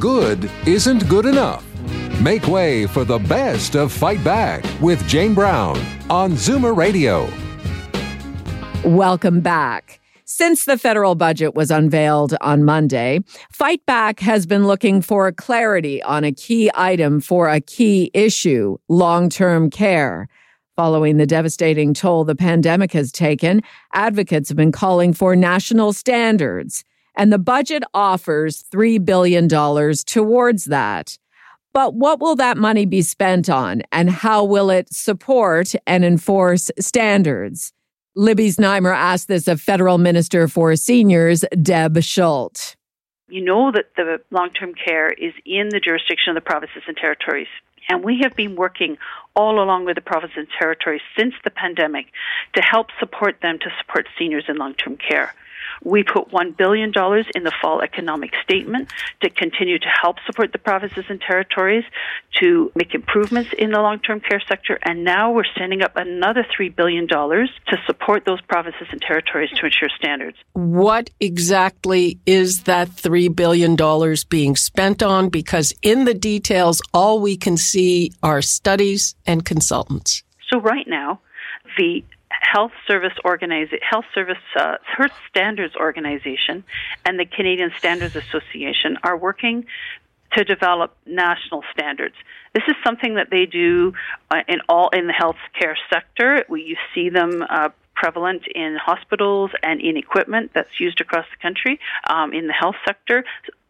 Good 0.00 0.50
isn't 0.66 1.06
good 1.10 1.26
enough. 1.26 1.66
Make 2.22 2.46
way 2.46 2.86
for 2.86 3.04
the 3.04 3.18
best 3.18 3.76
of 3.76 3.92
Fight 3.92 4.24
Back 4.24 4.64
with 4.80 5.06
Jane 5.06 5.34
Brown 5.34 5.76
on 6.08 6.32
Zoomer 6.32 6.74
Radio. 6.74 7.28
Welcome 8.84 9.42
back. 9.42 10.00
Since 10.24 10.64
the 10.64 10.76
federal 10.76 11.14
budget 11.14 11.54
was 11.54 11.70
unveiled 11.70 12.34
on 12.40 12.64
Monday, 12.64 13.20
Fight 13.52 13.86
Back 13.86 14.18
has 14.18 14.44
been 14.44 14.66
looking 14.66 15.00
for 15.00 15.30
clarity 15.30 16.02
on 16.02 16.24
a 16.24 16.32
key 16.32 16.68
item 16.74 17.20
for 17.20 17.48
a 17.48 17.60
key 17.60 18.10
issue 18.12 18.78
long 18.88 19.28
term 19.28 19.70
care. 19.70 20.26
Following 20.74 21.16
the 21.16 21.26
devastating 21.26 21.94
toll 21.94 22.24
the 22.24 22.34
pandemic 22.34 22.92
has 22.92 23.12
taken, 23.12 23.62
advocates 23.92 24.48
have 24.48 24.56
been 24.56 24.72
calling 24.72 25.12
for 25.12 25.36
national 25.36 25.92
standards, 25.92 26.82
and 27.16 27.32
the 27.32 27.38
budget 27.38 27.84
offers 27.94 28.64
$3 28.64 29.04
billion 29.04 29.48
towards 29.48 30.64
that. 30.64 31.18
But 31.72 31.94
what 31.94 32.18
will 32.18 32.34
that 32.34 32.58
money 32.58 32.86
be 32.86 33.02
spent 33.02 33.48
on, 33.48 33.82
and 33.92 34.10
how 34.10 34.42
will 34.42 34.70
it 34.70 34.92
support 34.92 35.72
and 35.86 36.04
enforce 36.04 36.68
standards? 36.80 37.72
Libby 38.14 38.48
Znaimer 38.48 38.94
asked 38.94 39.28
this 39.28 39.48
of 39.48 39.60
Federal 39.60 39.96
Minister 39.96 40.46
for 40.46 40.76
Seniors, 40.76 41.44
Deb 41.62 42.02
Schulte. 42.02 42.76
You 43.28 43.42
know 43.42 43.72
that 43.72 43.86
the 43.96 44.20
long 44.30 44.50
term 44.50 44.74
care 44.74 45.08
is 45.08 45.32
in 45.46 45.70
the 45.70 45.80
jurisdiction 45.80 46.30
of 46.30 46.34
the 46.34 46.42
provinces 46.42 46.82
and 46.86 46.96
territories. 46.96 47.46
And 47.88 48.04
we 48.04 48.20
have 48.22 48.36
been 48.36 48.54
working 48.54 48.98
all 49.34 49.62
along 49.62 49.86
with 49.86 49.94
the 49.94 50.02
provinces 50.02 50.36
and 50.36 50.48
territories 50.58 51.00
since 51.18 51.34
the 51.42 51.50
pandemic 51.50 52.06
to 52.54 52.62
help 52.62 52.88
support 53.00 53.40
them 53.40 53.58
to 53.60 53.70
support 53.80 54.06
seniors 54.18 54.44
in 54.46 54.56
long 54.56 54.74
term 54.74 54.98
care. 54.98 55.34
We 55.82 56.02
put 56.02 56.30
$1 56.30 56.56
billion 56.56 56.92
in 57.34 57.44
the 57.44 57.52
fall 57.60 57.82
economic 57.82 58.32
statement 58.42 58.90
to 59.22 59.30
continue 59.30 59.78
to 59.78 59.88
help 60.00 60.16
support 60.26 60.52
the 60.52 60.58
provinces 60.58 61.04
and 61.08 61.20
territories 61.20 61.84
to 62.40 62.70
make 62.74 62.94
improvements 62.94 63.50
in 63.56 63.70
the 63.70 63.80
long 63.80 63.98
term 64.00 64.20
care 64.20 64.42
sector. 64.48 64.78
And 64.82 65.04
now 65.04 65.32
we're 65.32 65.44
standing 65.44 65.82
up 65.82 65.96
another 65.96 66.44
$3 66.58 66.74
billion 66.74 67.06
to 67.08 67.76
support 67.86 68.24
those 68.24 68.40
provinces 68.42 68.86
and 68.90 69.00
territories 69.00 69.50
to 69.60 69.66
ensure 69.66 69.88
standards. 69.96 70.36
What 70.52 71.10
exactly 71.20 72.18
is 72.26 72.64
that 72.64 72.88
$3 72.88 73.34
billion 73.34 73.76
being 74.28 74.56
spent 74.56 75.02
on? 75.02 75.28
Because 75.28 75.74
in 75.82 76.04
the 76.04 76.14
details, 76.14 76.80
all 76.92 77.20
we 77.20 77.36
can 77.36 77.56
see 77.56 78.12
are 78.22 78.42
studies 78.42 79.14
and 79.26 79.44
consultants. 79.44 80.22
So 80.50 80.60
right 80.60 80.86
now, 80.86 81.20
the 81.78 82.04
Health 82.40 82.72
Service 82.86 83.12
Organization, 83.24 83.78
Health 83.88 84.04
Service 84.14 84.36
uh, 84.58 84.76
Health 84.84 85.12
Standards 85.28 85.74
Organization, 85.76 86.64
and 87.04 87.18
the 87.18 87.26
Canadian 87.26 87.70
Standards 87.78 88.16
Association 88.16 88.98
are 89.02 89.16
working 89.16 89.66
to 90.32 90.44
develop 90.44 90.96
national 91.06 91.62
standards. 91.72 92.14
This 92.54 92.64
is 92.66 92.74
something 92.84 93.16
that 93.16 93.28
they 93.30 93.46
do 93.46 93.92
uh, 94.30 94.40
in 94.48 94.60
all 94.68 94.88
in 94.90 95.06
the 95.06 95.12
healthcare 95.12 95.74
sector. 95.92 96.44
We 96.48 96.62
you 96.62 96.76
see 96.94 97.08
them. 97.08 97.44
Uh, 97.48 97.70
prevalent 97.94 98.42
in 98.54 98.76
hospitals 98.82 99.50
and 99.62 99.80
in 99.80 99.98
equipment 99.98 100.50
that's 100.54 100.80
used 100.80 101.00
across 101.00 101.26
the 101.30 101.40
country 101.42 101.78
um, 102.08 102.32
in 102.32 102.46
the 102.46 102.52
health 102.52 102.74
sector. 102.86 103.22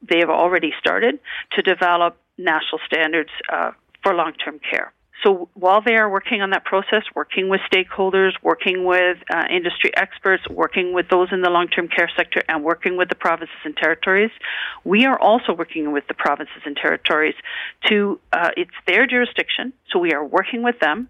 They 0.09 0.21
have 0.21 0.31
already 0.31 0.73
started 0.79 1.19
to 1.53 1.63
develop 1.63 2.17
national 2.39 2.81
standards 2.87 3.31
uh, 3.53 3.73
for 4.03 4.15
long 4.15 4.33
term 4.33 4.59
care. 4.59 4.93
So 5.23 5.49
while 5.55 5.81
they 5.83 5.95
are 5.95 6.11
working 6.11 6.43
on 6.43 6.51
that 6.51 6.65
process, 6.65 7.03
working 7.15 7.49
with 7.49 7.61
stakeholders, 7.73 8.33
working 8.43 8.85
with 8.85 9.19
uh, 9.33 9.45
industry 9.51 9.93
experts, 9.97 10.43
working 10.49 10.93
with 10.93 11.09
those 11.09 11.29
in 11.33 11.43
the 11.43 11.51
long-term 11.51 11.89
care 11.89 12.11
sector, 12.17 12.43
and 12.49 12.65
working 12.65 12.97
with 12.97 13.09
the 13.09 13.15
provinces 13.15 13.55
and 13.65 13.77
territories, 13.77 14.31
we 14.85 15.07
are 15.07 15.19
also 15.19 15.53
working 15.53 15.93
with 15.93 16.07
the 16.09 16.15
provinces 16.15 16.63
and 16.65 16.77
territories 16.77 17.35
to, 17.89 18.19
uh, 18.33 18.51
it's 18.57 18.71
their 18.87 19.07
jurisdiction, 19.07 19.73
so 19.91 19.99
we 19.99 20.13
are 20.13 20.25
working 20.25 20.63
with 20.63 20.79
them, 20.81 21.09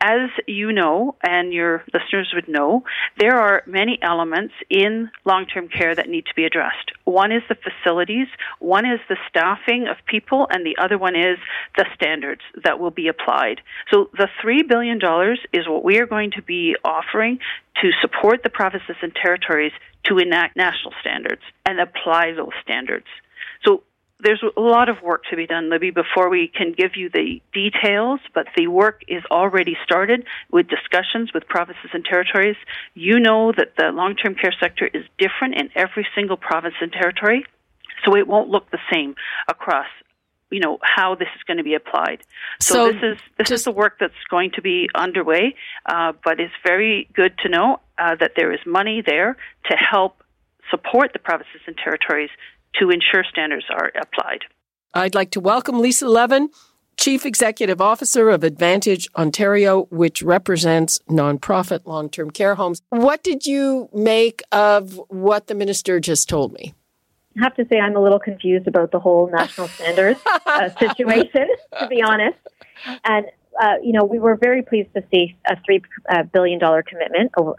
as 0.00 0.30
you 0.46 0.72
know, 0.72 1.16
and 1.22 1.52
your 1.52 1.84
listeners 1.92 2.32
would 2.34 2.48
know, 2.48 2.84
there 3.18 3.38
are 3.38 3.62
many 3.66 3.98
elements 4.02 4.54
in 4.70 5.10
long 5.24 5.46
term 5.46 5.68
care 5.68 5.94
that 5.94 6.08
need 6.08 6.26
to 6.26 6.34
be 6.34 6.44
addressed. 6.44 6.92
One 7.04 7.32
is 7.32 7.42
the 7.48 7.56
facilities, 7.56 8.26
one 8.58 8.86
is 8.86 9.00
the 9.08 9.18
staffing 9.28 9.86
of 9.88 9.96
people, 10.06 10.46
and 10.50 10.64
the 10.64 10.76
other 10.82 10.96
one 10.96 11.16
is 11.16 11.38
the 11.76 11.86
standards 11.94 12.40
that 12.64 12.80
will 12.80 12.90
be 12.90 13.08
applied. 13.08 13.60
So 13.92 14.10
the 14.16 14.28
$3 14.42 14.66
billion 14.68 14.98
is 15.52 15.68
what 15.68 15.84
we 15.84 15.98
are 15.98 16.06
going 16.06 16.30
to 16.32 16.42
be 16.42 16.76
offering 16.84 17.38
to 17.82 17.90
support 18.00 18.42
the 18.42 18.50
provinces 18.50 18.96
and 19.02 19.14
territories 19.14 19.72
to 20.04 20.18
enact 20.18 20.56
national 20.56 20.92
standards 21.00 21.42
and 21.66 21.78
apply 21.78 22.32
those 22.32 22.52
standards. 22.62 23.06
So 23.64 23.82
there's 24.22 24.42
a 24.42 24.60
lot 24.60 24.88
of 24.88 25.02
work 25.02 25.24
to 25.30 25.36
be 25.36 25.46
done, 25.46 25.70
Libby, 25.70 25.90
before 25.90 26.28
we 26.28 26.48
can 26.48 26.72
give 26.72 26.96
you 26.96 27.10
the 27.10 27.40
details, 27.52 28.20
but 28.34 28.46
the 28.56 28.66
work 28.66 29.02
is 29.08 29.22
already 29.30 29.76
started 29.84 30.24
with 30.50 30.68
discussions 30.68 31.32
with 31.32 31.46
provinces 31.48 31.90
and 31.92 32.04
territories. 32.04 32.56
You 32.94 33.18
know 33.18 33.52
that 33.52 33.76
the 33.76 33.90
long 33.92 34.16
term 34.16 34.34
care 34.34 34.54
sector 34.58 34.88
is 34.92 35.04
different 35.18 35.54
in 35.56 35.70
every 35.74 36.06
single 36.14 36.36
province 36.36 36.74
and 36.80 36.92
territory, 36.92 37.44
so 38.04 38.16
it 38.16 38.26
won't 38.26 38.48
look 38.48 38.70
the 38.70 38.78
same 38.92 39.14
across 39.48 39.86
you 40.50 40.58
know 40.58 40.78
how 40.82 41.14
this 41.14 41.28
is 41.36 41.42
going 41.44 41.58
to 41.58 41.62
be 41.62 41.74
applied. 41.74 42.22
So, 42.58 42.74
so 42.74 42.92
this 42.92 43.02
is 43.02 43.18
this 43.38 43.48
just, 43.48 43.52
is 43.52 43.64
the 43.64 43.70
work 43.70 43.98
that's 44.00 44.12
going 44.28 44.50
to 44.56 44.62
be 44.62 44.88
underway, 44.94 45.54
uh, 45.86 46.12
but 46.24 46.40
it's 46.40 46.52
very 46.66 47.08
good 47.14 47.38
to 47.44 47.48
know 47.48 47.80
uh, 47.98 48.16
that 48.16 48.32
there 48.36 48.52
is 48.52 48.58
money 48.66 49.02
there 49.04 49.36
to 49.70 49.76
help 49.76 50.22
support 50.70 51.12
the 51.12 51.18
provinces 51.18 51.60
and 51.66 51.76
territories 51.76 52.30
to 52.78 52.90
ensure 52.90 53.24
standards 53.24 53.66
are 53.70 53.92
applied. 54.00 54.40
I'd 54.94 55.14
like 55.14 55.30
to 55.32 55.40
welcome 55.40 55.80
Lisa 55.80 56.08
Levin, 56.08 56.50
Chief 56.96 57.24
Executive 57.24 57.80
Officer 57.80 58.28
of 58.28 58.44
Advantage 58.44 59.08
Ontario, 59.16 59.84
which 59.90 60.22
represents 60.22 60.98
nonprofit 61.08 61.86
long 61.86 62.10
term 62.10 62.30
care 62.30 62.56
homes. 62.56 62.82
What 62.90 63.22
did 63.22 63.46
you 63.46 63.88
make 63.92 64.42
of 64.52 65.00
what 65.08 65.46
the 65.46 65.54
minister 65.54 66.00
just 66.00 66.28
told 66.28 66.52
me? 66.52 66.74
I 67.38 67.44
have 67.44 67.54
to 67.56 67.66
say, 67.70 67.78
I'm 67.78 67.96
a 67.96 68.02
little 68.02 68.18
confused 68.18 68.66
about 68.66 68.90
the 68.90 68.98
whole 68.98 69.30
national 69.30 69.68
standards 69.68 70.20
uh, 70.44 70.68
situation, 70.78 71.48
to 71.78 71.86
be 71.88 72.02
honest. 72.02 72.38
And 73.04 73.26
uh, 73.60 73.74
you 73.82 73.92
know, 73.92 74.04
we 74.04 74.18
were 74.18 74.36
very 74.36 74.62
pleased 74.62 74.92
to 74.94 75.02
see 75.10 75.36
a 75.46 75.56
three 75.64 75.82
uh, 76.08 76.22
billion 76.22 76.58
dollar 76.58 76.82
commitment, 76.82 77.32
uh, 77.36 77.54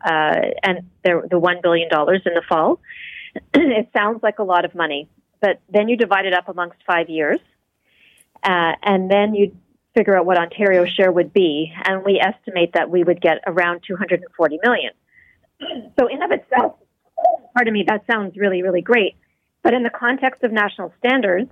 and 0.64 0.90
the, 1.04 1.28
the 1.30 1.40
one 1.40 1.58
billion 1.62 1.90
dollars 1.90 2.22
in 2.26 2.34
the 2.34 2.42
fall. 2.48 2.80
it 3.54 3.90
sounds 3.96 4.22
like 4.24 4.40
a 4.40 4.44
lot 4.44 4.66
of 4.66 4.76
money, 4.76 5.10
but 5.40 5.60
then 5.70 5.88
you 5.88 5.98
divide 5.98 6.26
it 6.26 6.34
up 6.34 6.50
amongst 6.50 6.78
five 6.86 7.10
years, 7.10 7.40
uh, 8.44 8.74
and 8.84 9.10
then 9.10 9.36
you 9.36 9.56
figure 9.96 10.18
out 10.18 10.26
what 10.26 10.38
Ontario's 10.38 10.90
share 10.90 11.12
would 11.12 11.34
be, 11.34 11.72
and 11.86 12.04
we 12.04 12.20
estimate 12.20 12.74
that 12.74 12.90
we 12.90 13.04
would 13.04 13.22
get 13.22 13.40
around 13.46 13.82
240 13.88 14.60
million. 14.64 14.92
So, 16.00 16.08
in 16.08 16.24
of 16.24 16.32
itself, 16.32 16.78
pardon 17.54 17.74
me, 17.74 17.86
that 17.88 18.04
sounds 18.10 18.36
really, 18.36 18.64
really 18.64 18.82
great. 18.82 19.16
But 19.62 19.76
in 19.76 19.84
the 19.84 19.92
context 19.92 20.44
of 20.44 20.52
national 20.52 20.92
standards, 20.98 21.52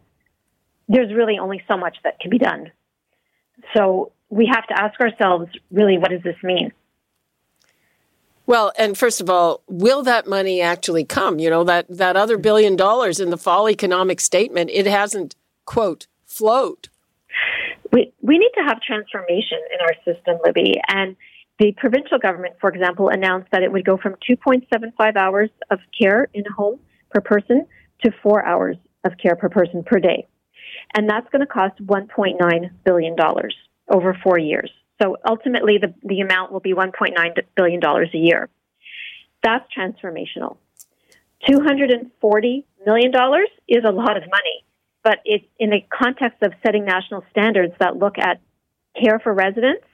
there's 0.88 1.14
really 1.14 1.38
only 1.38 1.62
so 1.68 1.78
much 1.78 1.98
that 2.04 2.20
can 2.20 2.32
be 2.32 2.40
done. 2.40 2.72
So 3.76 4.12
we 4.30 4.50
have 4.52 4.66
to 4.68 4.82
ask 4.82 5.00
ourselves, 5.00 5.50
really, 5.72 5.98
what 5.98 6.10
does 6.10 6.24
this 6.24 6.36
mean? 6.44 6.72
Well, 8.50 8.72
and 8.80 8.98
first 8.98 9.22
of 9.22 9.30
all, 9.30 9.62
will 9.68 10.02
that 10.02 10.26
money 10.26 10.60
actually 10.60 11.06
come? 11.06 11.38
You 11.38 11.52
know, 11.52 11.64
that, 11.66 11.86
that 11.88 12.18
other 12.18 12.36
billion 12.36 12.76
dollars 12.76 13.20
in 13.20 13.30
the 13.30 13.38
fall 13.38 13.70
economic 13.70 14.20
statement, 14.20 14.72
it 14.74 14.88
hasn't, 14.88 15.36
quote, 15.66 16.08
flowed. 16.26 16.90
We, 17.92 18.12
we 18.24 18.40
need 18.40 18.50
to 18.56 18.64
have 18.64 18.82
transformation 18.82 19.60
in 19.72 19.82
our 19.82 19.94
system, 20.04 20.40
Libby. 20.44 20.82
And 20.88 21.16
the 21.60 21.74
provincial 21.78 22.18
government, 22.18 22.56
for 22.60 22.72
example, 22.72 23.10
announced 23.10 23.50
that 23.52 23.62
it 23.62 23.72
would 23.72 23.86
go 23.86 23.98
from 23.98 24.16
2.75 24.28 25.16
hours 25.16 25.52
of 25.70 25.78
care 26.02 26.28
in 26.34 26.44
a 26.48 26.52
home 26.52 26.80
per 27.12 27.22
person 27.22 27.68
to 28.04 28.10
four 28.24 28.44
hours 28.44 28.78
of 29.04 29.12
care 29.22 29.36
per 29.36 29.50
person 29.50 29.84
per 29.84 30.00
day. 30.00 30.28
And 30.96 31.08
that's 31.08 31.30
going 31.30 31.42
to 31.42 31.46
cost 31.46 31.78
$1.9 31.86 32.70
billion 32.84 33.16
over 33.92 34.18
four 34.24 34.40
years. 34.40 34.72
So 35.02 35.18
ultimately, 35.28 35.78
the, 35.78 35.94
the 36.04 36.22
amount 36.22 36.52
will 36.52 36.60
be 36.60 36.74
$1.9 36.74 37.40
billion 37.56 37.84
a 37.84 38.18
year. 38.18 38.50
That's 39.42 39.66
transformational. 39.76 40.58
$240 41.48 42.64
million 42.86 43.12
is 43.68 43.84
a 43.86 43.92
lot 43.92 44.18
of 44.18 44.24
money, 44.24 44.66
but 45.04 45.20
it, 45.24 45.44
in 45.58 45.70
the 45.70 45.80
context 45.90 46.42
of 46.42 46.52
setting 46.66 46.84
national 46.84 47.24
standards 47.32 47.74
that 47.80 47.96
look 47.96 48.18
at 48.18 48.42
care 49.02 49.20
for 49.20 49.34
residents 49.34 49.86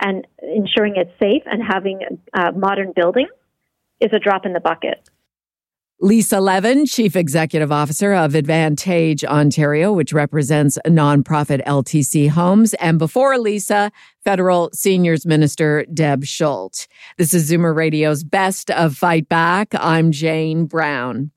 and 0.00 0.26
ensuring 0.40 0.94
it's 0.96 1.10
safe 1.20 1.42
and 1.46 1.62
having 1.62 2.00
uh, 2.32 2.52
modern 2.52 2.92
buildings 2.94 3.30
is 4.00 4.10
a 4.12 4.18
drop 4.18 4.46
in 4.46 4.52
the 4.52 4.60
bucket. 4.60 5.08
Lisa 5.98 6.40
Levin, 6.40 6.84
Chief 6.84 7.16
Executive 7.16 7.72
Officer 7.72 8.12
of 8.12 8.34
Advantage 8.34 9.24
Ontario, 9.24 9.94
which 9.94 10.12
represents 10.12 10.78
nonprofit 10.86 11.64
LTC 11.64 12.28
homes. 12.28 12.74
And 12.74 12.98
before 12.98 13.38
Lisa, 13.38 13.90
Federal 14.22 14.68
Seniors 14.74 15.24
Minister 15.24 15.86
Deb 15.94 16.26
Schulte. 16.26 16.86
This 17.16 17.32
is 17.32 17.50
Zoomer 17.50 17.74
Radio's 17.74 18.24
Best 18.24 18.70
of 18.72 18.94
Fight 18.94 19.26
Back. 19.30 19.68
I'm 19.72 20.12
Jane 20.12 20.66
Brown. 20.66 21.30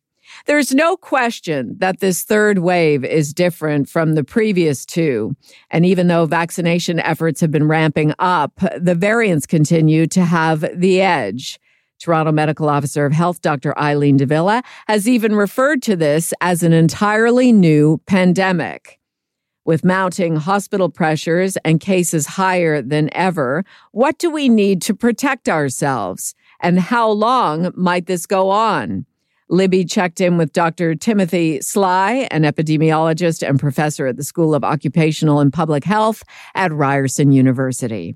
There's 0.45 0.73
no 0.73 0.97
question 0.97 1.77
that 1.79 2.01
this 2.01 2.23
third 2.23 2.59
wave 2.59 3.05
is 3.05 3.33
different 3.33 3.87
from 3.87 4.15
the 4.15 4.25
previous 4.25 4.85
two. 4.85 5.37
And 5.71 5.85
even 5.85 6.07
though 6.07 6.25
vaccination 6.25 6.99
efforts 6.99 7.39
have 7.39 7.49
been 7.49 7.69
ramping 7.69 8.13
up, 8.19 8.59
the 8.77 8.93
variants 8.93 9.45
continue 9.45 10.05
to 10.07 10.25
have 10.25 10.65
the 10.75 11.01
edge. 11.01 11.61
Toronto 11.99 12.31
Medical 12.31 12.69
Officer 12.69 13.05
of 13.05 13.13
Health, 13.13 13.41
Dr. 13.41 13.77
Eileen 13.77 14.17
de 14.17 14.25
Villa, 14.25 14.63
has 14.87 15.07
even 15.07 15.35
referred 15.35 15.81
to 15.83 15.95
this 15.95 16.33
as 16.41 16.63
an 16.63 16.73
entirely 16.73 17.51
new 17.51 17.99
pandemic. 18.05 18.99
With 19.65 19.83
mounting 19.83 20.37
hospital 20.37 20.89
pressures 20.89 21.57
and 21.57 21.79
cases 21.79 22.25
higher 22.25 22.81
than 22.81 23.09
ever, 23.13 23.63
what 23.91 24.17
do 24.17 24.31
we 24.31 24.49
need 24.49 24.81
to 24.83 24.95
protect 24.95 25.47
ourselves? 25.47 26.33
And 26.61 26.79
how 26.79 27.09
long 27.09 27.71
might 27.75 28.07
this 28.07 28.25
go 28.25 28.49
on? 28.49 29.05
Libby 29.49 29.83
checked 29.83 30.21
in 30.21 30.37
with 30.37 30.53
Dr. 30.53 30.95
Timothy 30.95 31.59
Sly, 31.61 32.27
an 32.31 32.43
epidemiologist 32.43 33.47
and 33.47 33.59
professor 33.59 34.07
at 34.07 34.15
the 34.15 34.23
School 34.23 34.53
of 34.53 34.63
Occupational 34.63 35.39
and 35.39 35.51
Public 35.51 35.83
Health 35.83 36.23
at 36.55 36.71
Ryerson 36.71 37.31
University. 37.31 38.15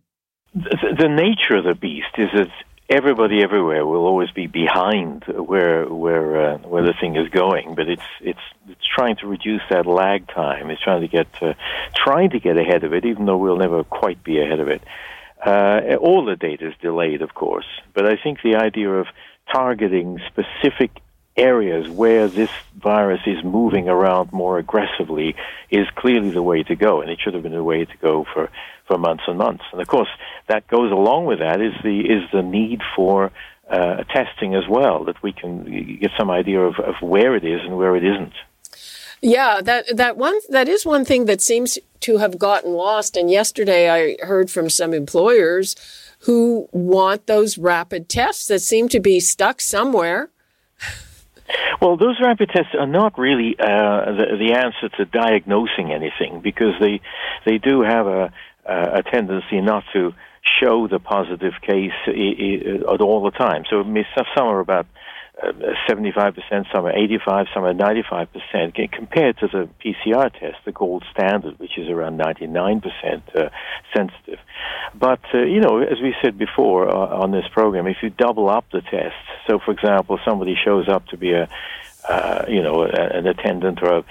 The, 0.54 0.96
the 1.00 1.10
nature 1.10 1.58
of 1.58 1.66
the 1.66 1.74
beast 1.74 2.08
is 2.18 2.30
that 2.36 2.50
everybody 2.90 3.42
everywhere 3.42 3.86
will 3.86 4.06
always 4.06 4.32
be 4.32 4.48
behind 4.48 5.24
where 5.25 5.86
where 5.86 6.54
uh, 6.54 6.58
where 6.60 6.84
the 6.84 6.94
thing 7.00 7.16
is 7.16 7.30
going, 7.30 7.75
but 7.75 7.88
it's 7.88 8.04
it's 8.22 8.40
it's 8.68 8.86
trying 8.96 9.16
to 9.18 9.28
reduce 9.28 9.62
that 9.70 9.86
lag 9.86 10.28
time. 10.28 10.70
It's 10.70 10.82
trying 10.82 11.02
to 11.02 11.08
get 11.08 11.28
uh, 11.42 11.54
trying 11.96 12.32
to 12.32 12.40
get 12.40 12.58
ahead 12.58 12.84
of 12.84 12.94
it, 12.94 13.06
even 13.06 13.25
though 13.25 13.38
we'll 13.38 13.58
never 13.58 13.84
quite 13.84 14.24
be 14.24 14.42
ahead 14.42 14.60
of 14.60 14.68
it. 14.68 14.82
Uh, 15.46 15.96
all 16.00 16.24
the 16.25 16.36
data 16.38 16.70
is 16.70 16.74
delayed, 16.82 17.22
of 17.22 17.34
course, 17.34 17.66
but 17.94 18.06
I 18.06 18.16
think 18.16 18.40
the 18.42 18.56
idea 18.56 18.90
of 18.90 19.08
targeting 19.52 20.20
specific 20.28 20.92
areas 21.36 21.90
where 21.90 22.28
this 22.28 22.50
virus 22.75 23.22
is 23.25 23.44
moving 23.44 23.90
around 23.90 24.32
more 24.32 24.60
aggressively 24.60 25.36
is 25.70 25.88
clearly 25.96 26.30
the 26.30 26.44
way 26.44 26.63
to 26.63 26.75
go, 26.75 27.02
and 27.02 27.10
it 27.10 27.20
should 27.20 27.34
have 27.34 27.44
been 27.44 27.54
the 27.54 27.63
way 27.63 27.86
to 27.86 27.98
go 27.98 28.25
for, 28.34 28.50
for 28.88 28.98
months 28.98 29.24
and 29.28 29.38
months. 29.38 29.63
And 29.72 29.82
of 29.82 29.88
course, 29.88 30.10
that 30.48 30.68
goes 30.68 30.92
along 30.92 31.25
with 31.25 31.40
that 31.40 31.62
is 31.62 31.74
the 31.84 32.02
is 32.02 32.24
the 32.32 32.44
need 32.44 32.82
for 32.96 33.32
uh, 33.70 34.04
testing 34.04 34.56
as 34.56 34.68
well, 34.70 35.06
that 35.06 35.22
we 35.24 35.32
can 35.32 35.98
get 36.00 36.12
some 36.18 36.30
idea 36.30 36.62
of, 36.62 36.80
of 36.80 36.96
where 37.02 37.36
it 37.36 37.44
is 37.44 37.62
and 37.62 37.78
where 37.78 37.96
it 37.96 38.04
isn't. 38.04 38.34
Yeah, 39.22 39.62
that 39.62 39.96
that 39.96 40.17
one 40.17 40.38
that 40.50 40.67
is 40.67 40.86
one 40.86 41.06
thing 41.06 41.26
that 41.26 41.41
seems 41.41 41.80
to 42.02 42.17
have 42.17 42.38
gotten 42.38 42.74
lost. 42.74 43.15
And 43.15 43.32
yesterday, 43.32 43.89
I 43.89 44.26
heard 44.26 44.52
from 44.52 44.69
some 44.69 44.93
employers 44.93 45.76
who 46.19 46.67
want 46.72 47.26
those 47.26 47.58
rapid 47.58 48.10
tests 48.10 48.48
that 48.48 48.60
seem 48.60 48.89
to 48.89 49.00
be 49.00 49.19
stuck 49.19 49.62
somewhere. 49.62 50.30
Well, 51.82 51.98
those 51.98 52.20
rapid 52.22 52.50
tests 52.50 52.74
are 52.80 52.88
not 52.88 53.18
really 53.18 53.56
uh, 53.60 53.66
the, 53.66 54.38
the 54.39 54.54
answer 54.54 54.89
to 54.98 55.06
diagnosing 55.06 55.92
anything 55.92 56.42
because 56.42 56.74
they 56.80 57.02
they 57.46 57.58
do 57.58 57.82
have 57.82 58.08
a 58.08 58.34
a 58.66 59.04
tendency 59.04 59.60
not 59.60 59.84
to 59.92 60.13
show 60.62 60.88
the 60.88 61.00
positive 61.00 61.54
case 61.62 61.92
at 62.08 63.02
all 63.02 63.24
the 63.24 63.32
time. 63.32 63.63
So 63.70 63.84
some 64.36 64.48
are 64.48 64.60
about 64.60 64.88
75%, 65.89 66.65
some 66.73 66.86
are 66.86 66.97
85, 66.97 67.47
some 67.53 67.63
are 67.63 67.73
95% 67.73 68.91
compared 68.91 69.38
to 69.39 69.47
the 69.47 69.69
PCR 69.84 70.32
test, 70.32 70.58
the 70.65 70.71
gold 70.71 71.03
standard, 71.12 71.60
which 71.60 71.77
is 71.77 71.89
around 71.89 72.19
99% 72.19 72.84
uh, 73.36 73.49
sensitive. 73.95 74.39
But, 74.95 75.21
uh, 75.34 75.39
you 75.39 75.60
know, 75.60 75.82
as 75.82 75.99
we 76.01 76.15
said 76.23 76.38
before 76.38 76.89
uh, 76.89 77.21
on 77.21 77.32
this 77.32 77.45
program, 77.51 77.88
if 77.88 77.97
you 78.01 78.10
double 78.10 78.49
up 78.49 78.65
the 78.71 78.82
tests, 78.82 79.17
so 79.47 79.60
for 79.60 79.71
example, 79.71 80.19
somebody 80.25 80.56
shows 80.63 80.88
up 80.88 81.08
to 81.08 81.17
be 81.17 81.34
a 81.34 81.49
uh, 82.08 82.46
you 82.48 82.62
know, 82.62 82.84
an 82.84 83.28
attendant 83.28 83.80
or 83.82 84.00
a, 84.00 84.06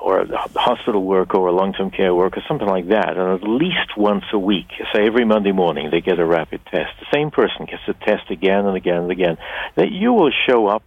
or 0.00 0.20
a 0.20 0.48
hospital 0.54 1.02
worker 1.02 1.38
or 1.38 1.48
a 1.48 1.52
long-term 1.52 1.90
care 1.90 2.14
worker, 2.14 2.42
something 2.46 2.68
like 2.68 2.88
that, 2.88 3.16
and 3.16 3.42
at 3.42 3.48
least 3.48 3.96
once 3.96 4.24
a 4.32 4.38
week, 4.38 4.66
say 4.94 5.06
every 5.06 5.24
Monday 5.24 5.52
morning, 5.52 5.90
they 5.90 6.00
get 6.00 6.18
a 6.18 6.26
rapid 6.26 6.60
test. 6.66 6.90
The 7.00 7.06
same 7.12 7.30
person 7.30 7.66
gets 7.66 7.82
a 7.88 7.94
test 7.94 8.30
again 8.30 8.66
and 8.66 8.76
again 8.76 9.02
and 9.02 9.10
again. 9.10 9.38
That 9.76 9.90
you 9.90 10.12
will 10.12 10.32
show 10.48 10.66
up 10.66 10.84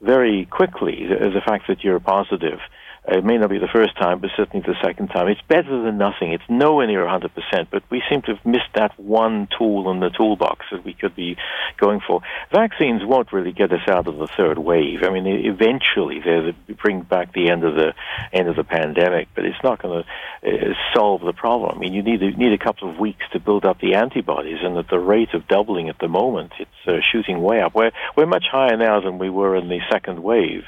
very 0.00 0.46
quickly 0.46 1.04
as 1.04 1.32
the 1.32 1.42
fact 1.44 1.68
that 1.68 1.84
you're 1.84 2.00
positive 2.00 2.58
it 3.04 3.24
may 3.24 3.36
not 3.36 3.50
be 3.50 3.58
the 3.58 3.66
first 3.66 3.96
time, 3.96 4.20
but 4.20 4.30
certainly 4.36 4.64
the 4.64 4.76
second 4.80 5.08
time. 5.08 5.26
It's 5.26 5.40
better 5.48 5.82
than 5.82 5.98
nothing. 5.98 6.32
It's 6.32 6.44
nowhere 6.48 6.86
near 6.86 7.04
100%, 7.04 7.30
but 7.68 7.82
we 7.90 8.00
seem 8.08 8.22
to 8.22 8.36
have 8.36 8.46
missed 8.46 8.72
that 8.74 8.98
one 8.98 9.48
tool 9.58 9.90
in 9.90 9.98
the 9.98 10.10
toolbox 10.10 10.66
that 10.70 10.84
we 10.84 10.94
could 10.94 11.16
be 11.16 11.36
going 11.78 12.00
for. 12.06 12.20
Vaccines 12.52 13.02
won't 13.04 13.32
really 13.32 13.50
get 13.50 13.72
us 13.72 13.88
out 13.88 14.06
of 14.06 14.18
the 14.18 14.28
third 14.28 14.56
wave. 14.56 15.02
I 15.02 15.10
mean, 15.10 15.26
eventually 15.26 16.20
they 16.20 16.54
bring 16.74 17.02
back 17.02 17.32
the 17.32 17.50
end 17.50 17.64
of 17.64 17.74
the 17.74 17.92
end 18.32 18.48
of 18.48 18.54
the 18.54 18.64
pandemic, 18.64 19.28
but 19.34 19.44
it's 19.44 19.62
not 19.64 19.82
going 19.82 20.04
to 20.04 20.70
uh, 20.70 20.74
solve 20.94 21.22
the 21.22 21.32
problem. 21.32 21.76
I 21.76 21.80
mean, 21.80 21.94
you 21.94 22.02
need 22.04 22.20
you 22.20 22.36
need 22.36 22.52
a 22.52 22.64
couple 22.64 22.88
of 22.88 22.98
weeks 22.98 23.24
to 23.32 23.40
build 23.40 23.64
up 23.64 23.80
the 23.80 23.94
antibodies, 23.94 24.58
and 24.62 24.76
at 24.78 24.88
the 24.88 25.00
rate 25.00 25.34
of 25.34 25.48
doubling 25.48 25.88
at 25.88 25.98
the 25.98 26.08
moment, 26.08 26.52
it's 26.60 26.70
uh, 26.86 27.00
shooting 27.00 27.42
way 27.42 27.60
up. 27.60 27.74
We're 27.74 27.90
we're 28.16 28.26
much 28.26 28.44
higher 28.50 28.76
now 28.76 29.00
than 29.00 29.18
we 29.18 29.28
were 29.28 29.56
in 29.56 29.68
the 29.68 29.80
second 29.90 30.22
wave. 30.22 30.62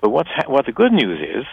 But 0.00 0.10
what's 0.10 0.30
ha- 0.30 0.50
what 0.50 0.66
the 0.66 0.72
good 0.72 0.92
news 0.92 1.20
is, 1.20 1.44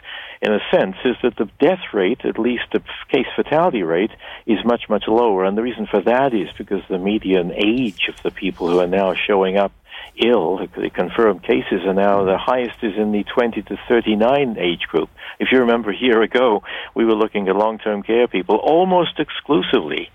in 0.42 0.54
a 0.54 0.60
sense, 0.72 0.96
is 1.04 1.16
that 1.24 1.36
the 1.38 1.50
death 1.60 1.94
rate, 1.94 2.22
at 2.24 2.38
least 2.38 2.66
the 2.72 2.82
case 3.10 3.28
fatality 3.36 3.84
rate, 3.84 4.12
is 4.46 4.60
much 4.64 4.84
much 4.90 5.06
lower. 5.08 5.46
And 5.46 5.58
the 5.58 5.64
reason 5.64 5.88
for 5.90 6.02
that 6.02 6.34
is 6.34 6.50
because 6.58 6.82
the 6.90 6.98
median 6.98 7.52
age 7.52 8.08
of 8.10 8.22
the 8.24 8.32
people 8.32 8.70
who 8.70 8.80
are 8.80 8.88
now 8.88 9.14
showing 9.14 9.58
up 9.58 9.72
ill, 10.18 10.68
the 10.76 10.90
confirmed 10.90 11.44
cases 11.44 11.82
are 11.86 11.94
now 11.94 12.24
the 12.24 12.38
highest 12.38 12.84
is 12.84 12.94
in 12.98 13.12
the 13.12 13.24
20 13.24 13.62
to 13.64 13.78
39 13.88 14.58
age 14.60 14.84
group. 14.88 15.10
If 15.40 15.50
you 15.52 15.60
remember 15.60 15.92
a 15.92 15.98
year 15.98 16.22
ago, 16.22 16.64
we 16.94 17.06
were 17.06 17.16
looking 17.16 17.48
at 17.48 17.56
long-term 17.56 18.04
care 18.04 18.28
people 18.28 18.58
almost 18.58 19.20
exclusively. 19.20 20.10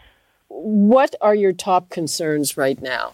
What 0.48 1.14
are 1.20 1.34
your 1.34 1.52
top 1.52 1.90
concerns 1.90 2.56
right 2.56 2.80
now? 2.80 3.12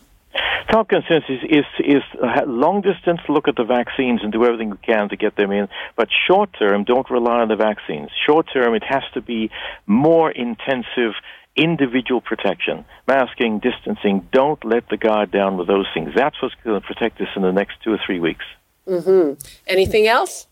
Top 0.71 0.89
consensus 0.89 1.43
is, 1.49 1.65
is 1.79 2.03
uh, 2.23 2.43
long 2.47 2.81
distance 2.81 3.21
look 3.29 3.49
at 3.49 3.57
the 3.57 3.65
vaccines 3.65 4.21
and 4.23 4.33
do 4.33 4.45
everything 4.45 4.71
we 4.71 4.77
can 4.79 5.09
to 5.09 5.17
get 5.17 5.37
them 5.37 5.53
in. 5.53 5.69
But 5.97 6.09
short 6.27 6.51
term, 6.59 6.85
don't 6.85 7.09
rely 7.11 7.41
on 7.41 7.49
the 7.49 7.57
vaccines. 7.57 8.11
Short 8.27 8.47
term, 8.53 8.75
it 8.75 8.85
has 8.85 9.03
to 9.15 9.21
be 9.21 9.51
more 9.87 10.31
intensive 10.31 11.15
individual 11.57 12.21
protection, 12.21 12.85
masking, 13.07 13.61
distancing. 13.61 14.29
Don't 14.33 14.63
let 14.65 14.89
the 14.89 14.97
guard 14.97 15.31
down 15.31 15.57
with 15.57 15.67
those 15.67 15.87
things. 15.95 16.11
That's 16.15 16.41
what's 16.43 16.55
going 16.63 16.81
to 16.81 16.87
protect 16.87 17.21
us 17.21 17.29
in 17.35 17.43
the 17.43 17.53
next 17.53 17.77
two 17.83 17.93
or 17.93 17.99
three 18.05 18.21
weeks. 18.21 18.45
Mm-hmm. 18.87 19.41
Anything 19.67 20.07
else? 20.07 20.47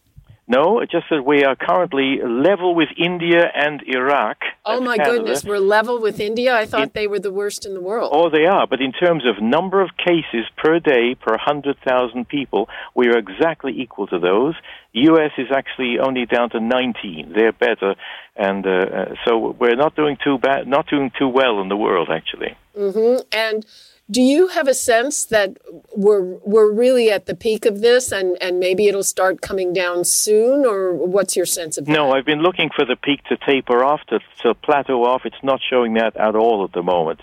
No, 0.46 0.80
it 0.80 0.90
just 0.90 1.06
that 1.10 1.24
we 1.24 1.42
are 1.42 1.56
currently 1.56 2.18
level 2.22 2.74
with 2.74 2.90
India 2.98 3.50
and 3.54 3.82
Iraq. 3.86 4.36
Oh 4.66 4.78
my 4.80 4.98
Canada. 4.98 5.16
goodness, 5.16 5.44
we're 5.44 5.58
level 5.58 6.00
with 6.02 6.20
India. 6.20 6.54
I 6.54 6.66
thought 6.66 6.82
in, 6.82 6.90
they 6.92 7.06
were 7.06 7.18
the 7.18 7.32
worst 7.32 7.64
in 7.64 7.72
the 7.72 7.80
world. 7.80 8.10
Oh, 8.14 8.28
they 8.28 8.44
are. 8.44 8.66
But 8.66 8.82
in 8.82 8.92
terms 8.92 9.24
of 9.26 9.42
number 9.42 9.80
of 9.80 9.90
cases 9.96 10.44
per 10.56 10.80
day 10.80 11.14
per 11.14 11.32
100,000 11.32 12.28
people, 12.28 12.68
we 12.94 13.08
are 13.08 13.16
exactly 13.16 13.72
equal 13.80 14.06
to 14.08 14.18
those. 14.18 14.54
U.S. 14.92 15.30
is 15.38 15.48
actually 15.50 15.98
only 15.98 16.26
down 16.26 16.50
to 16.50 16.60
19. 16.60 17.32
They're 17.34 17.52
better, 17.52 17.94
and 18.36 18.66
uh, 18.66 18.70
uh, 18.70 19.14
so 19.26 19.56
we're 19.58 19.76
not 19.76 19.96
doing 19.96 20.18
too 20.22 20.38
bad, 20.38 20.68
not 20.68 20.86
doing 20.88 21.10
too 21.18 21.28
well 21.28 21.60
in 21.62 21.68
the 21.68 21.76
world 21.76 22.10
actually. 22.12 22.56
Mm-hmm. 22.76 23.22
And 23.32 23.66
Do 24.10 24.20
you 24.20 24.48
have 24.48 24.68
a 24.68 24.74
sense 24.74 25.24
that 25.26 25.56
we're 25.96 26.20
we're 26.20 26.70
really 26.70 27.10
at 27.10 27.24
the 27.24 27.34
peak 27.34 27.64
of 27.64 27.80
this, 27.80 28.12
and 28.12 28.36
and 28.42 28.60
maybe 28.60 28.86
it'll 28.86 29.02
start 29.02 29.40
coming 29.40 29.72
down 29.72 30.04
soon, 30.04 30.66
or 30.66 30.92
what's 30.92 31.36
your 31.36 31.46
sense 31.46 31.78
of 31.78 31.86
that? 31.86 31.92
No, 31.92 32.12
I've 32.12 32.26
been 32.26 32.42
looking 32.42 32.68
for 32.74 32.84
the 32.84 32.96
peak 32.96 33.24
to 33.24 33.38
taper 33.38 33.82
off, 33.82 34.00
to, 34.08 34.20
to 34.42 34.54
plateau 34.54 35.04
off. 35.04 35.22
It's 35.24 35.42
not 35.42 35.60
showing 35.70 35.94
that 35.94 36.16
at 36.16 36.36
all 36.36 36.64
at 36.64 36.72
the 36.72 36.82
moment. 36.82 37.20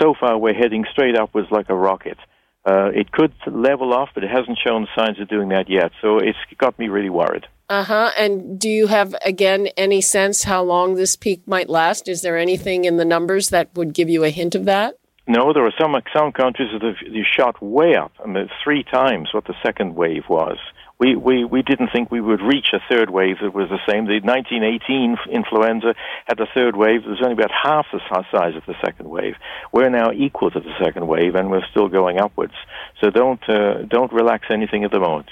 So 0.00 0.14
far, 0.18 0.38
we're 0.38 0.54
heading 0.54 0.84
straight 0.92 1.16
upwards 1.16 1.48
like 1.50 1.68
a 1.68 1.74
rocket. 1.74 2.18
Uh, 2.64 2.90
it 2.94 3.10
could 3.10 3.32
level 3.46 3.92
off, 3.92 4.10
but 4.14 4.22
it 4.22 4.30
hasn't 4.30 4.56
shown 4.64 4.86
signs 4.96 5.18
of 5.18 5.28
doing 5.28 5.48
that 5.48 5.68
yet. 5.68 5.90
So 6.00 6.18
it's 6.18 6.38
got 6.56 6.78
me 6.78 6.86
really 6.86 7.10
worried. 7.10 7.46
Uh 7.68 7.82
huh. 7.82 8.10
And 8.16 8.60
do 8.60 8.68
you 8.68 8.86
have, 8.86 9.16
again, 9.24 9.68
any 9.76 10.00
sense 10.00 10.44
how 10.44 10.62
long 10.62 10.94
this 10.94 11.16
peak 11.16 11.42
might 11.48 11.68
last? 11.68 12.06
Is 12.06 12.22
there 12.22 12.38
anything 12.38 12.84
in 12.84 12.98
the 12.98 13.04
numbers 13.04 13.48
that 13.48 13.74
would 13.74 13.92
give 13.92 14.08
you 14.08 14.22
a 14.22 14.30
hint 14.30 14.54
of 14.54 14.66
that? 14.66 14.94
No, 15.26 15.52
there 15.52 15.64
are 15.64 15.72
some 15.80 15.94
some 16.14 16.32
countries 16.32 16.70
that 16.72 16.82
have 16.82 16.96
shot 17.36 17.62
way 17.62 17.94
up, 17.94 18.12
I 18.22 18.26
mean, 18.26 18.50
three 18.64 18.82
times 18.82 19.28
what 19.32 19.44
the 19.44 19.54
second 19.64 19.94
wave 19.94 20.24
was. 20.28 20.58
We, 20.98 21.16
we, 21.16 21.44
we 21.44 21.62
didn't 21.62 21.88
think 21.92 22.12
we 22.12 22.20
would 22.20 22.40
reach 22.40 22.68
a 22.72 22.78
third 22.88 23.10
wave 23.10 23.38
that 23.42 23.52
was 23.52 23.68
the 23.68 23.80
same. 23.88 24.06
The 24.06 24.20
1918 24.20 25.16
influenza 25.32 25.94
had 26.26 26.38
a 26.38 26.46
third 26.54 26.76
wave 26.76 27.02
that 27.02 27.10
was 27.10 27.20
only 27.20 27.32
about 27.32 27.50
half 27.50 27.86
the 27.92 28.00
size 28.08 28.54
of 28.54 28.64
the 28.66 28.76
second 28.84 29.10
wave. 29.10 29.34
We're 29.72 29.90
now 29.90 30.12
equal 30.12 30.52
to 30.52 30.60
the 30.60 30.72
second 30.80 31.08
wave, 31.08 31.34
and 31.34 31.50
we're 31.50 31.66
still 31.70 31.88
going 31.88 32.20
upwards. 32.20 32.54
So 33.00 33.10
don't 33.10 33.42
uh, 33.48 33.82
don't 33.82 34.12
relax 34.12 34.46
anything 34.50 34.84
at 34.84 34.92
the 34.92 35.00
moment. 35.00 35.28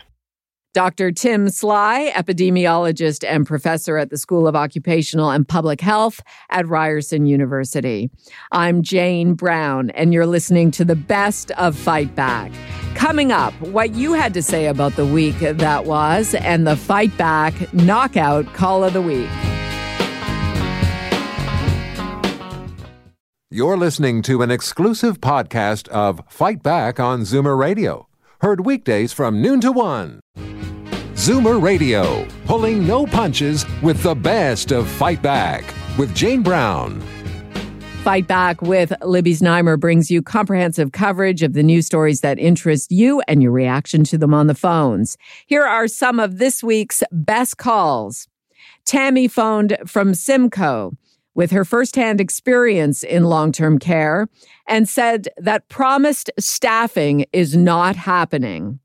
Dr. 0.73 1.11
Tim 1.11 1.49
Sly, 1.49 2.13
epidemiologist 2.15 3.29
and 3.29 3.45
professor 3.45 3.97
at 3.97 4.11
the 4.11 4.17
School 4.17 4.47
of 4.47 4.55
Occupational 4.55 5.31
and 5.31 5.49
Public 5.49 5.81
Health 5.81 6.21
at 6.51 6.69
Ryerson 6.69 7.27
University. 7.27 8.09
I'm 8.53 8.83
Jane 8.83 9.35
Brown, 9.35 9.91
and 9.91 10.15
you're 10.15 10.27
listening 10.27 10.71
to 10.73 10.85
the 10.85 10.95
best 10.95 11.51
of 11.53 11.77
Fight 11.77 12.15
Back. 12.15 12.53
Coming 12.95 13.33
up, 13.33 13.53
what 13.61 13.95
you 13.95 14.13
had 14.13 14.33
to 14.35 14.43
say 14.43 14.67
about 14.67 14.95
the 14.95 15.07
week 15.07 15.41
that 15.41 15.87
was, 15.87 16.37
and 16.37 16.69
the 16.69 16.77
Fight 16.77 17.17
Back 17.17 17.75
Knockout 17.75 18.47
Call 18.55 18.85
of 18.85 18.93
the 18.93 19.03
Week. 19.03 19.29
You're 23.51 23.77
listening 23.77 24.23
to 24.23 24.43
an 24.43 24.53
exclusive 24.53 25.21
podcast 25.21 25.89
of 25.89 26.23
Fight 26.29 26.63
Back 26.63 27.01
on 27.01 27.23
Zoomer 27.23 27.59
Radio, 27.59 28.07
heard 28.40 28.64
weekdays 28.64 29.12
from 29.12 29.42
noon 29.42 29.61
to 29.61 29.72
one. 29.72 30.20
Zoomer 31.14 31.62
Radio, 31.62 32.26
pulling 32.46 32.87
no 32.87 33.05
punches 33.07 33.66
with 33.83 34.03
the 34.03 34.14
best 34.14 34.72
of 34.72 34.88
Fight 34.88 35.20
Back 35.20 35.64
with 35.98 36.14
Jane 36.14 36.42
Brown. 36.42 37.03
Fight 38.03 38.26
Back 38.26 38.62
with 38.62 38.94
Libby 39.03 39.35
Znaimer 39.35 39.79
brings 39.79 40.11
you 40.11 40.22
comprehensive 40.22 40.92
coverage 40.92 41.42
of 41.42 41.53
the 41.53 41.62
news 41.62 41.85
stories 41.85 42.22
that 42.22 42.38
interest 42.38 42.90
you 42.90 43.20
and 43.29 43.42
your 43.42 43.53
reaction 43.53 44.05
to 44.05 44.16
them 44.16 44.33
on 44.33 44.46
the 44.46 44.55
phones. 44.55 45.18
Here 45.46 45.64
are 45.64 45.87
some 45.87 46.18
of 46.18 46.38
this 46.38 46.62
week's 46.62 47.03
best 47.12 47.59
calls. 47.59 48.26
Tammy 48.87 49.29
phoned 49.29 49.76
from 49.87 50.14
Simcoe 50.14 50.92
with 51.40 51.53
her 51.53 51.64
firsthand 51.64 52.20
experience 52.20 53.03
in 53.03 53.24
long 53.24 53.50
term 53.50 53.79
care 53.79 54.29
and 54.68 54.87
said 54.87 55.26
that 55.38 55.66
promised 55.70 56.31
staffing 56.38 57.24
is 57.33 57.57
not 57.57 57.96
happening. 57.96 58.79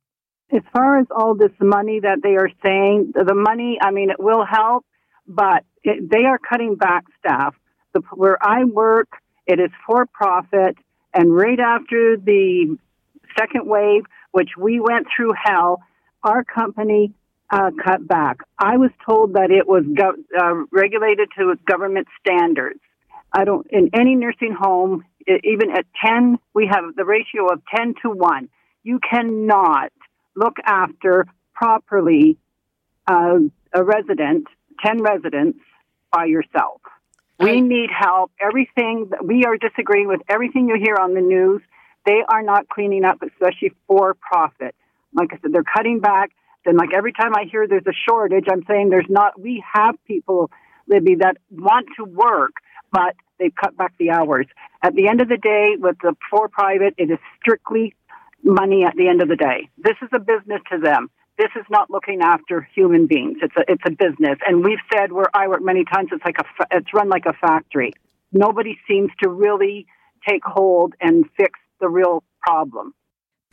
As 0.54 0.62
far 0.72 0.98
as 0.98 1.06
all 1.12 1.36
this 1.36 1.52
money 1.60 2.00
that 2.00 2.20
they 2.24 2.38
are 2.38 2.50
saying, 2.66 3.12
the 3.14 3.36
money, 3.36 3.78
I 3.82 3.92
mean, 3.92 4.10
it 4.10 4.22
will 4.22 4.46
help, 4.46 4.86
but 5.28 5.66
it, 5.84 6.10
they 6.10 6.24
are 6.24 6.40
cutting 6.40 6.76
back 6.76 7.04
staff. 7.20 7.56
The, 7.94 8.00
where 8.14 8.38
I 8.42 8.64
work, 8.64 9.10
it 9.46 9.60
is 9.60 9.72
for 9.86 10.06
profit, 10.06 10.78
and 11.14 11.36
right 11.36 11.60
after 11.60 12.16
the 12.16 12.78
second 13.38 13.68
wave, 13.68 14.04
which 14.32 14.52
we 14.58 14.80
went 14.80 15.08
through 15.14 15.34
hell, 15.44 15.82
our 16.24 16.46
company 16.46 17.12
uh, 17.52 17.72
cut 17.84 18.08
back. 18.08 18.40
I 18.60 18.78
was 18.78 18.92
told 19.08 19.34
that 19.34 19.52
it 19.52 19.68
was 19.68 19.84
go- 19.96 20.16
uh, 20.40 20.66
regulated 20.72 21.30
to 21.38 21.56
government 21.66 22.08
standards. 22.20 22.80
I 23.32 23.44
don't 23.44 23.68
in 23.70 23.90
any 23.94 24.16
nursing 24.16 24.56
home, 24.58 25.04
even 25.28 25.72
at 25.72 25.86
ten, 26.04 26.38
we 26.54 26.68
have 26.68 26.96
the 26.96 27.06
ratio 27.06 27.48
of 27.52 27.62
ten 27.74 27.94
to 28.02 28.10
one. 28.10 28.50
You 28.84 29.00
cannot 29.00 29.92
look 30.36 30.58
after 30.66 31.26
properly 31.54 32.38
uh, 33.08 33.40
a 33.74 33.84
resident, 33.84 34.48
10 34.84 35.02
residents 35.02 35.60
by 36.12 36.26
yourself. 36.26 36.82
We 37.38 37.60
need 37.60 37.90
help. 37.92 38.32
Everything, 38.40 39.10
we 39.22 39.44
are 39.44 39.58
disagreeing 39.58 40.08
with 40.08 40.22
everything 40.30 40.70
you 40.70 40.78
hear 40.82 40.96
on 40.96 41.14
the 41.14 41.22
news. 41.22 41.62
They 42.06 42.22
are 42.28 42.42
not 42.42 42.70
cleaning 42.70 43.04
up, 43.04 43.18
especially 43.22 43.74
for 43.88 44.14
profit. 44.14 44.74
Like 45.14 45.34
I 45.34 45.40
said, 45.42 45.52
they're 45.52 45.64
cutting 45.64 46.00
back. 46.00 46.32
Then, 46.66 46.78
like 46.78 46.90
every 46.96 47.14
time 47.14 47.34
I 47.36 47.46
hear 47.50 47.68
there's 47.68 47.86
a 47.88 47.94
shortage, 48.10 48.46
I'm 48.52 48.64
saying 48.68 48.90
there's 48.90 49.10
not, 49.10 49.40
we 49.40 49.64
have 49.74 49.96
people, 50.08 50.50
Libby, 50.88 51.16
that 51.20 51.38
want 51.52 51.88
to 51.98 52.06
work, 52.06 52.54
but 52.92 53.16
they've 53.40 53.54
cut 53.54 53.78
back 53.78 53.94
the 54.00 54.12
hours. 54.12 54.48
At 54.82 54.96
the 54.96 55.08
end 55.08 55.22
of 55.22 55.30
the 55.30 55.38
day, 55.38 55.76
with 55.78 55.98
the 56.02 56.16
for 56.30 56.50
private, 56.50 56.96
it 56.98 57.12
is 57.12 57.20
strictly 57.40 57.96
money 58.44 58.84
at 58.84 58.96
the 58.96 59.08
end 59.08 59.22
of 59.22 59.30
the 59.30 59.36
day. 59.36 59.70
This 59.78 59.96
is 60.02 60.10
a 60.14 60.20
business 60.20 60.62
to 60.72 60.80
them. 60.80 61.10
This 61.38 61.50
is 61.56 61.66
not 61.70 61.90
looking 61.90 62.22
after 62.22 62.68
human 62.74 63.08
beings. 63.08 63.40
It's 63.42 63.56
a 63.58 63.70
it's 63.70 63.84
a 63.86 63.92
business, 63.92 64.40
and 64.48 64.64
we've 64.64 64.80
said 64.94 65.12
where 65.12 65.26
I 65.34 65.50
work 65.50 65.62
many 65.62 65.84
times. 65.84 66.10
It's 66.14 66.24
like 66.24 66.38
a 66.40 66.46
it's 66.72 66.94
run 66.94 67.10
like 67.10 67.26
a 67.26 67.34
factory. 67.34 67.92
Nobody 68.32 68.78
seems 68.88 69.12
to 69.22 69.30
really 69.30 69.86
take 70.28 70.44
hold 70.46 70.94
and 71.02 71.26
fix 71.36 71.60
the 71.82 71.90
real 71.90 72.24
problem. 72.42 72.94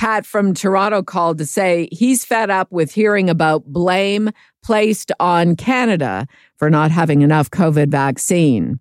Pat 0.03 0.27
from 0.27 0.53
Toronto 0.53 1.01
called 1.01 1.39
to 1.39 1.47
say 1.47 1.89
he's 1.93 2.25
fed 2.25 2.51
up 2.51 2.73
with 2.73 2.91
hearing 2.91 3.31
about 3.31 3.67
blame 3.67 4.31
placed 4.61 5.13
on 5.21 5.55
Canada 5.55 6.27
for 6.57 6.69
not 6.69 6.91
having 6.91 7.23
enough 7.23 7.53
COVID 7.53 7.87
vaccine. 7.87 8.81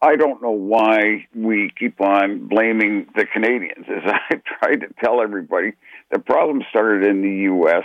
I 0.00 0.16
don't 0.16 0.40
know 0.40 0.52
why 0.52 1.26
we 1.36 1.70
keep 1.78 2.00
on 2.00 2.48
blaming 2.48 3.08
the 3.14 3.26
Canadians. 3.30 3.84
As 3.90 4.10
I 4.30 4.40
tried 4.58 4.76
to 4.76 4.86
tell 5.04 5.20
everybody, 5.20 5.72
the 6.10 6.18
problem 6.18 6.62
started 6.70 7.06
in 7.06 7.20
the 7.20 7.42
U.S. 7.42 7.84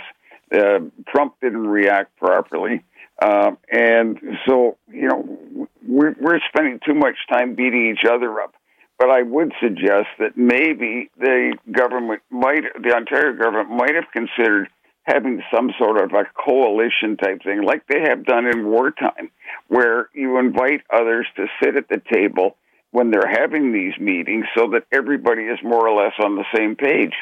Uh, 0.50 0.88
Trump 1.14 1.34
didn't 1.42 1.66
react 1.66 2.16
properly. 2.16 2.82
Uh, 3.20 3.50
and 3.70 4.18
so, 4.48 4.78
you 4.90 5.08
know, 5.08 5.68
we're, 5.86 6.16
we're 6.18 6.40
spending 6.48 6.80
too 6.82 6.94
much 6.94 7.16
time 7.30 7.56
beating 7.56 7.94
each 7.94 8.10
other 8.10 8.40
up. 8.40 8.54
But 8.98 9.10
I 9.10 9.22
would 9.22 9.52
suggest 9.60 10.08
that 10.18 10.36
maybe 10.36 11.10
the 11.18 11.56
government 11.70 12.22
might, 12.30 12.62
the 12.80 12.94
Ontario 12.94 13.36
government 13.36 13.70
might 13.70 13.94
have 13.94 14.10
considered 14.12 14.68
having 15.02 15.42
some 15.54 15.72
sort 15.78 16.00
of 16.00 16.12
a 16.12 16.24
coalition 16.34 17.16
type 17.16 17.42
thing, 17.42 17.62
like 17.62 17.86
they 17.86 18.00
have 18.00 18.24
done 18.24 18.46
in 18.46 18.66
wartime, 18.66 19.30
where 19.68 20.08
you 20.14 20.38
invite 20.38 20.82
others 20.90 21.26
to 21.36 21.46
sit 21.62 21.76
at 21.76 21.88
the 21.88 22.00
table 22.12 22.56
when 22.90 23.10
they're 23.10 23.28
having 23.28 23.72
these 23.72 23.98
meetings 23.98 24.46
so 24.56 24.68
that 24.68 24.86
everybody 24.92 25.42
is 25.42 25.58
more 25.62 25.86
or 25.86 26.02
less 26.02 26.14
on 26.18 26.36
the 26.36 26.44
same 26.54 26.76
page. 26.76 27.12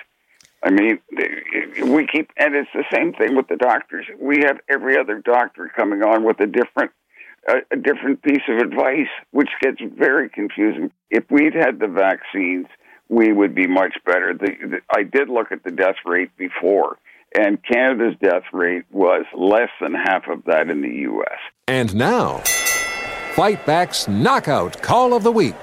I 0.62 0.70
mean, 0.70 1.00
we 1.82 2.06
keep, 2.06 2.30
and 2.36 2.54
it's 2.54 2.70
the 2.72 2.84
same 2.92 3.14
thing 3.14 3.34
with 3.34 3.48
the 3.48 3.56
doctors. 3.56 4.06
We 4.20 4.42
have 4.44 4.60
every 4.68 4.96
other 4.96 5.18
doctor 5.18 5.72
coming 5.74 6.02
on 6.02 6.22
with 6.22 6.38
a 6.40 6.46
different, 6.46 6.92
a, 7.48 7.76
different 7.76 8.22
piece 8.22 8.42
of 8.48 8.58
advice, 8.58 9.08
which 9.30 9.50
gets 9.60 9.78
very 9.96 10.28
confusing. 10.28 10.90
If 11.10 11.24
we'd 11.30 11.54
had 11.54 11.78
the 11.80 11.88
vaccines, 11.88 12.66
we 13.08 13.32
would 13.32 13.54
be 13.54 13.66
much 13.66 13.94
better. 14.04 14.34
The, 14.34 14.52
the, 14.68 14.78
I 14.94 15.02
did 15.02 15.28
look 15.28 15.52
at 15.52 15.64
the 15.64 15.70
death 15.70 15.96
rate 16.06 16.36
before, 16.36 16.98
and 17.36 17.58
Canada's 17.62 18.14
death 18.22 18.44
rate 18.52 18.84
was 18.90 19.24
less 19.36 19.70
than 19.80 19.94
half 19.94 20.28
of 20.28 20.44
that 20.44 20.70
in 20.70 20.82
the 20.82 21.00
U.S. 21.02 21.38
And 21.66 21.94
now, 21.94 22.38
Fight 23.34 23.64
Back's 23.66 24.08
Knockout 24.08 24.80
Call 24.82 25.14
of 25.14 25.22
the 25.22 25.32
Week. 25.32 25.56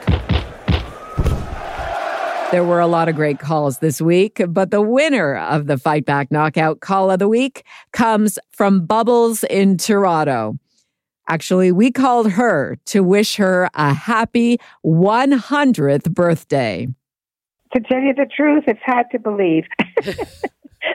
There 2.51 2.63
were 2.63 2.79
a 2.79 2.87
lot 2.87 3.07
of 3.07 3.15
great 3.15 3.37
calls 3.37 3.77
this 3.77 4.01
week, 4.01 4.41
but 4.47 4.71
the 4.71 4.81
winner 4.81 5.37
of 5.37 5.67
the 5.67 5.77
Fight 5.77 6.03
Back 6.03 6.31
Knockout 6.31 6.79
Call 6.79 7.11
of 7.11 7.19
the 7.19 7.27
Week 7.27 7.63
comes 7.93 8.39
from 8.51 8.87
Bubbles 8.87 9.43
in 9.43 9.77
Toronto. 9.77 10.57
Actually, 11.29 11.71
we 11.71 11.91
called 11.91 12.31
her 12.31 12.77
to 12.85 13.01
wish 13.01 13.35
her 13.35 13.69
a 13.75 13.93
happy 13.93 14.57
100th 14.83 16.11
birthday. 16.11 16.87
To 17.73 17.79
tell 17.81 18.01
you 18.01 18.15
the 18.15 18.25
truth, 18.35 18.63
it's 18.65 18.79
hard 18.83 19.05
to 19.11 19.19
believe. 19.19 19.65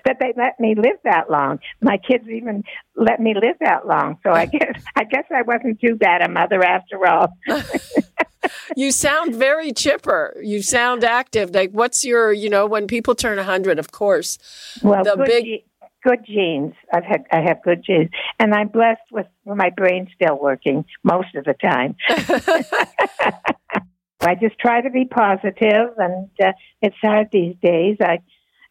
that 0.04 0.16
they 0.18 0.32
let 0.36 0.58
me 0.58 0.74
live 0.74 0.96
that 1.04 1.30
long. 1.30 1.60
My 1.80 1.98
kids 1.98 2.24
even 2.28 2.64
let 2.96 3.20
me 3.20 3.34
live 3.34 3.56
that 3.60 3.86
long. 3.86 4.18
So 4.22 4.32
I 4.32 4.46
guess 4.46 4.82
I 4.96 5.04
guess 5.04 5.24
I 5.34 5.42
wasn't 5.42 5.80
too 5.80 5.94
bad 5.94 6.22
a 6.22 6.28
mother 6.28 6.64
after 6.64 7.06
all. 7.06 7.28
you 8.76 8.90
sound 8.90 9.34
very 9.34 9.72
chipper. 9.72 10.36
You 10.42 10.62
sound 10.62 11.04
active. 11.04 11.54
Like 11.54 11.70
what's 11.70 12.04
your, 12.04 12.32
you 12.32 12.48
know, 12.50 12.66
when 12.66 12.86
people 12.86 13.14
turn 13.14 13.36
100, 13.36 13.78
of 13.78 13.92
course. 13.92 14.38
Well, 14.82 15.04
the 15.04 15.16
good, 15.16 15.26
big 15.26 15.44
ge- 15.44 15.64
good 16.06 16.24
genes. 16.26 16.74
I've 16.92 17.04
had 17.04 17.24
I 17.32 17.40
have 17.40 17.62
good 17.62 17.84
genes. 17.84 18.10
And 18.38 18.54
I'm 18.54 18.68
blessed 18.68 19.00
with 19.10 19.26
my 19.44 19.70
brain 19.70 20.08
still 20.14 20.38
working 20.40 20.84
most 21.02 21.34
of 21.34 21.44
the 21.44 21.54
time. 21.54 21.96
I 24.20 24.36
just 24.36 24.58
try 24.58 24.80
to 24.80 24.90
be 24.90 25.04
positive, 25.04 25.90
and 25.98 26.30
uh, 26.42 26.52
it's 26.80 26.96
hard 27.02 27.28
these 27.30 27.56
days. 27.62 27.98
I, 28.00 28.20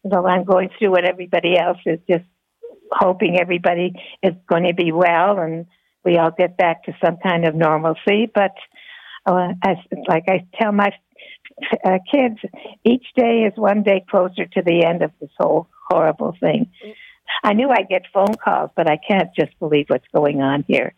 know, 0.02 0.26
I'm 0.26 0.44
going 0.44 0.70
through 0.78 0.90
what 0.90 1.04
everybody 1.04 1.56
else 1.56 1.78
is, 1.86 2.00
just 2.08 2.24
hoping 2.90 3.38
everybody 3.40 3.92
is 4.22 4.34
going 4.48 4.64
to 4.64 4.74
be 4.74 4.92
well 4.92 5.38
and 5.38 5.66
we 6.04 6.18
all 6.18 6.30
get 6.30 6.56
back 6.56 6.84
to 6.84 6.92
some 7.04 7.16
kind 7.16 7.46
of 7.46 7.54
normalcy. 7.54 8.30
But 8.32 8.52
uh, 9.26 9.54
as 9.64 9.76
like 10.06 10.24
I 10.28 10.46
tell 10.60 10.72
my 10.72 10.92
uh, 11.84 11.98
kids, 12.12 12.38
each 12.84 13.06
day 13.16 13.48
is 13.50 13.54
one 13.56 13.82
day 13.82 14.04
closer 14.08 14.44
to 14.44 14.62
the 14.62 14.84
end 14.84 15.02
of 15.02 15.12
this 15.20 15.30
whole 15.38 15.68
horrible 15.88 16.36
thing. 16.38 16.70
I 17.42 17.52
knew 17.52 17.70
I'd 17.70 17.88
get 17.88 18.02
phone 18.12 18.34
calls, 18.42 18.70
but 18.76 18.90
I 18.90 18.96
can't 18.96 19.30
just 19.38 19.58
believe 19.58 19.86
what's 19.88 20.06
going 20.14 20.40
on 20.40 20.64
here. 20.66 20.94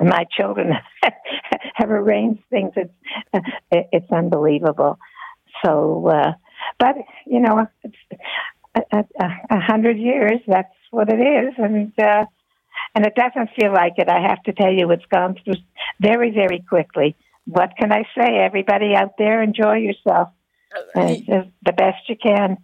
My 0.00 0.24
children 0.36 0.72
have 1.74 1.90
arranged 1.90 2.42
things. 2.50 2.72
It's 2.76 2.92
it's 3.70 4.10
unbelievable. 4.10 4.98
So, 5.64 6.08
uh, 6.08 6.32
but 6.78 6.96
you 7.26 7.40
know, 7.40 7.66
it's 7.84 7.96
a, 8.74 8.98
a, 8.98 9.28
a 9.50 9.60
hundred 9.60 9.98
years. 9.98 10.40
That's 10.46 10.74
what 10.90 11.08
it 11.08 11.20
is, 11.20 11.54
and 11.58 11.92
uh, 11.98 12.24
and 12.94 13.06
it 13.06 13.14
doesn't 13.14 13.50
feel 13.58 13.72
like 13.72 13.94
it. 13.98 14.08
I 14.08 14.20
have 14.28 14.42
to 14.44 14.52
tell 14.52 14.72
you, 14.72 14.90
it's 14.90 15.04
gone 15.06 15.36
through 15.44 15.54
very, 16.00 16.30
very 16.30 16.64
quickly. 16.68 17.16
What 17.44 17.76
can 17.78 17.92
I 17.92 18.02
say? 18.16 18.38
Everybody 18.38 18.94
out 18.94 19.14
there, 19.18 19.42
enjoy 19.42 19.76
yourself. 19.76 20.30
Uh, 20.94 21.14
the 21.64 21.72
best 21.72 22.08
you 22.08 22.16
can. 22.16 22.58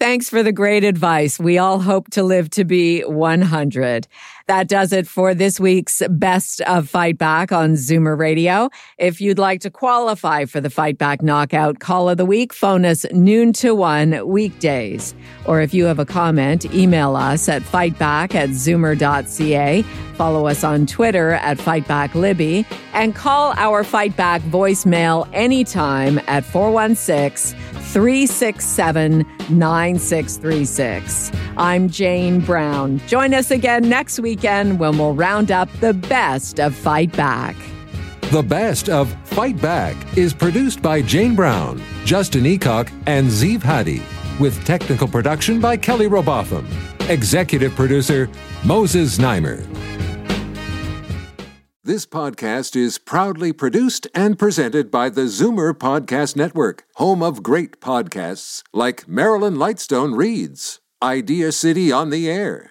Thanks 0.00 0.28
for 0.28 0.42
the 0.42 0.52
great 0.52 0.84
advice. 0.84 1.38
We 1.38 1.56
all 1.58 1.80
hope 1.80 2.10
to 2.10 2.22
live 2.22 2.50
to 2.50 2.64
be 2.64 3.02
100. 3.02 4.06
That 4.46 4.68
does 4.68 4.92
it 4.92 5.06
for 5.06 5.32
this 5.32 5.58
week's 5.58 6.02
Best 6.10 6.60
of 6.62 6.86
Fight 6.86 7.16
Back 7.16 7.50
on 7.50 7.72
Zoomer 7.72 8.18
Radio. 8.18 8.68
If 8.98 9.18
you'd 9.18 9.38
like 9.38 9.62
to 9.62 9.70
qualify 9.70 10.44
for 10.44 10.60
the 10.60 10.68
Fight 10.68 10.98
Back 10.98 11.22
Knockout 11.22 11.78
Call 11.78 12.10
of 12.10 12.18
the 12.18 12.26
Week, 12.26 12.52
phone 12.52 12.84
us 12.84 13.06
noon 13.10 13.54
to 13.54 13.74
one 13.74 14.28
weekdays. 14.28 15.14
Or 15.46 15.62
if 15.62 15.72
you 15.72 15.86
have 15.86 15.98
a 15.98 16.04
comment, 16.04 16.66
email 16.74 17.16
us 17.16 17.48
at 17.48 17.62
fightback 17.62 18.34
at 18.34 18.50
zoomer.ca. 18.50 19.82
Follow 20.14 20.46
us 20.46 20.62
on 20.62 20.86
Twitter 20.86 21.32
at 21.32 21.56
FightbackLibby 21.56 22.66
and 22.92 23.14
call 23.14 23.54
our 23.56 23.82
Fight 23.82 24.14
Back 24.14 24.42
voicemail 24.42 25.26
anytime 25.32 26.20
at 26.26 26.44
416 26.44 27.58
367 27.94 29.24
9636. 29.50 31.32
I'm 31.56 31.88
Jane 31.88 32.40
Brown. 32.40 32.98
Join 33.06 33.34
us 33.34 33.50
again 33.50 33.88
next 33.88 34.18
weekend 34.34 34.80
when 34.80 34.98
we'll 34.98 35.14
round 35.14 35.52
up 35.52 35.68
the 35.80 35.94
best 35.94 36.58
of 36.58 36.74
Fight 36.74 37.16
Back. 37.16 37.54
The 38.32 38.42
Best 38.42 38.88
of 38.88 39.14
Fight 39.28 39.60
Back 39.62 39.94
is 40.18 40.34
produced 40.34 40.82
by 40.82 41.02
Jane 41.02 41.36
Brown, 41.36 41.80
Justin 42.04 42.42
Eacock, 42.44 42.90
and 43.06 43.28
Zeev 43.28 43.62
Hadi, 43.62 44.02
with 44.40 44.64
technical 44.64 45.06
production 45.06 45.60
by 45.60 45.76
Kelly 45.76 46.08
Robotham. 46.08 46.66
Executive 47.08 47.72
producer 47.76 48.28
Moses 48.64 49.18
Znaimer. 49.18 49.62
This 51.84 52.06
podcast 52.06 52.74
is 52.74 52.98
proudly 52.98 53.52
produced 53.52 54.08
and 54.14 54.36
presented 54.38 54.90
by 54.90 55.10
the 55.10 55.26
Zoomer 55.26 55.72
Podcast 55.74 56.34
Network, 56.34 56.84
home 56.94 57.22
of 57.22 57.42
great 57.42 57.78
podcasts 57.80 58.62
like 58.72 59.06
Marilyn 59.06 59.56
Lightstone 59.56 60.16
Reads, 60.16 60.80
Idea 61.02 61.52
City 61.52 61.92
on 61.92 62.08
the 62.08 62.28
Air, 62.30 62.70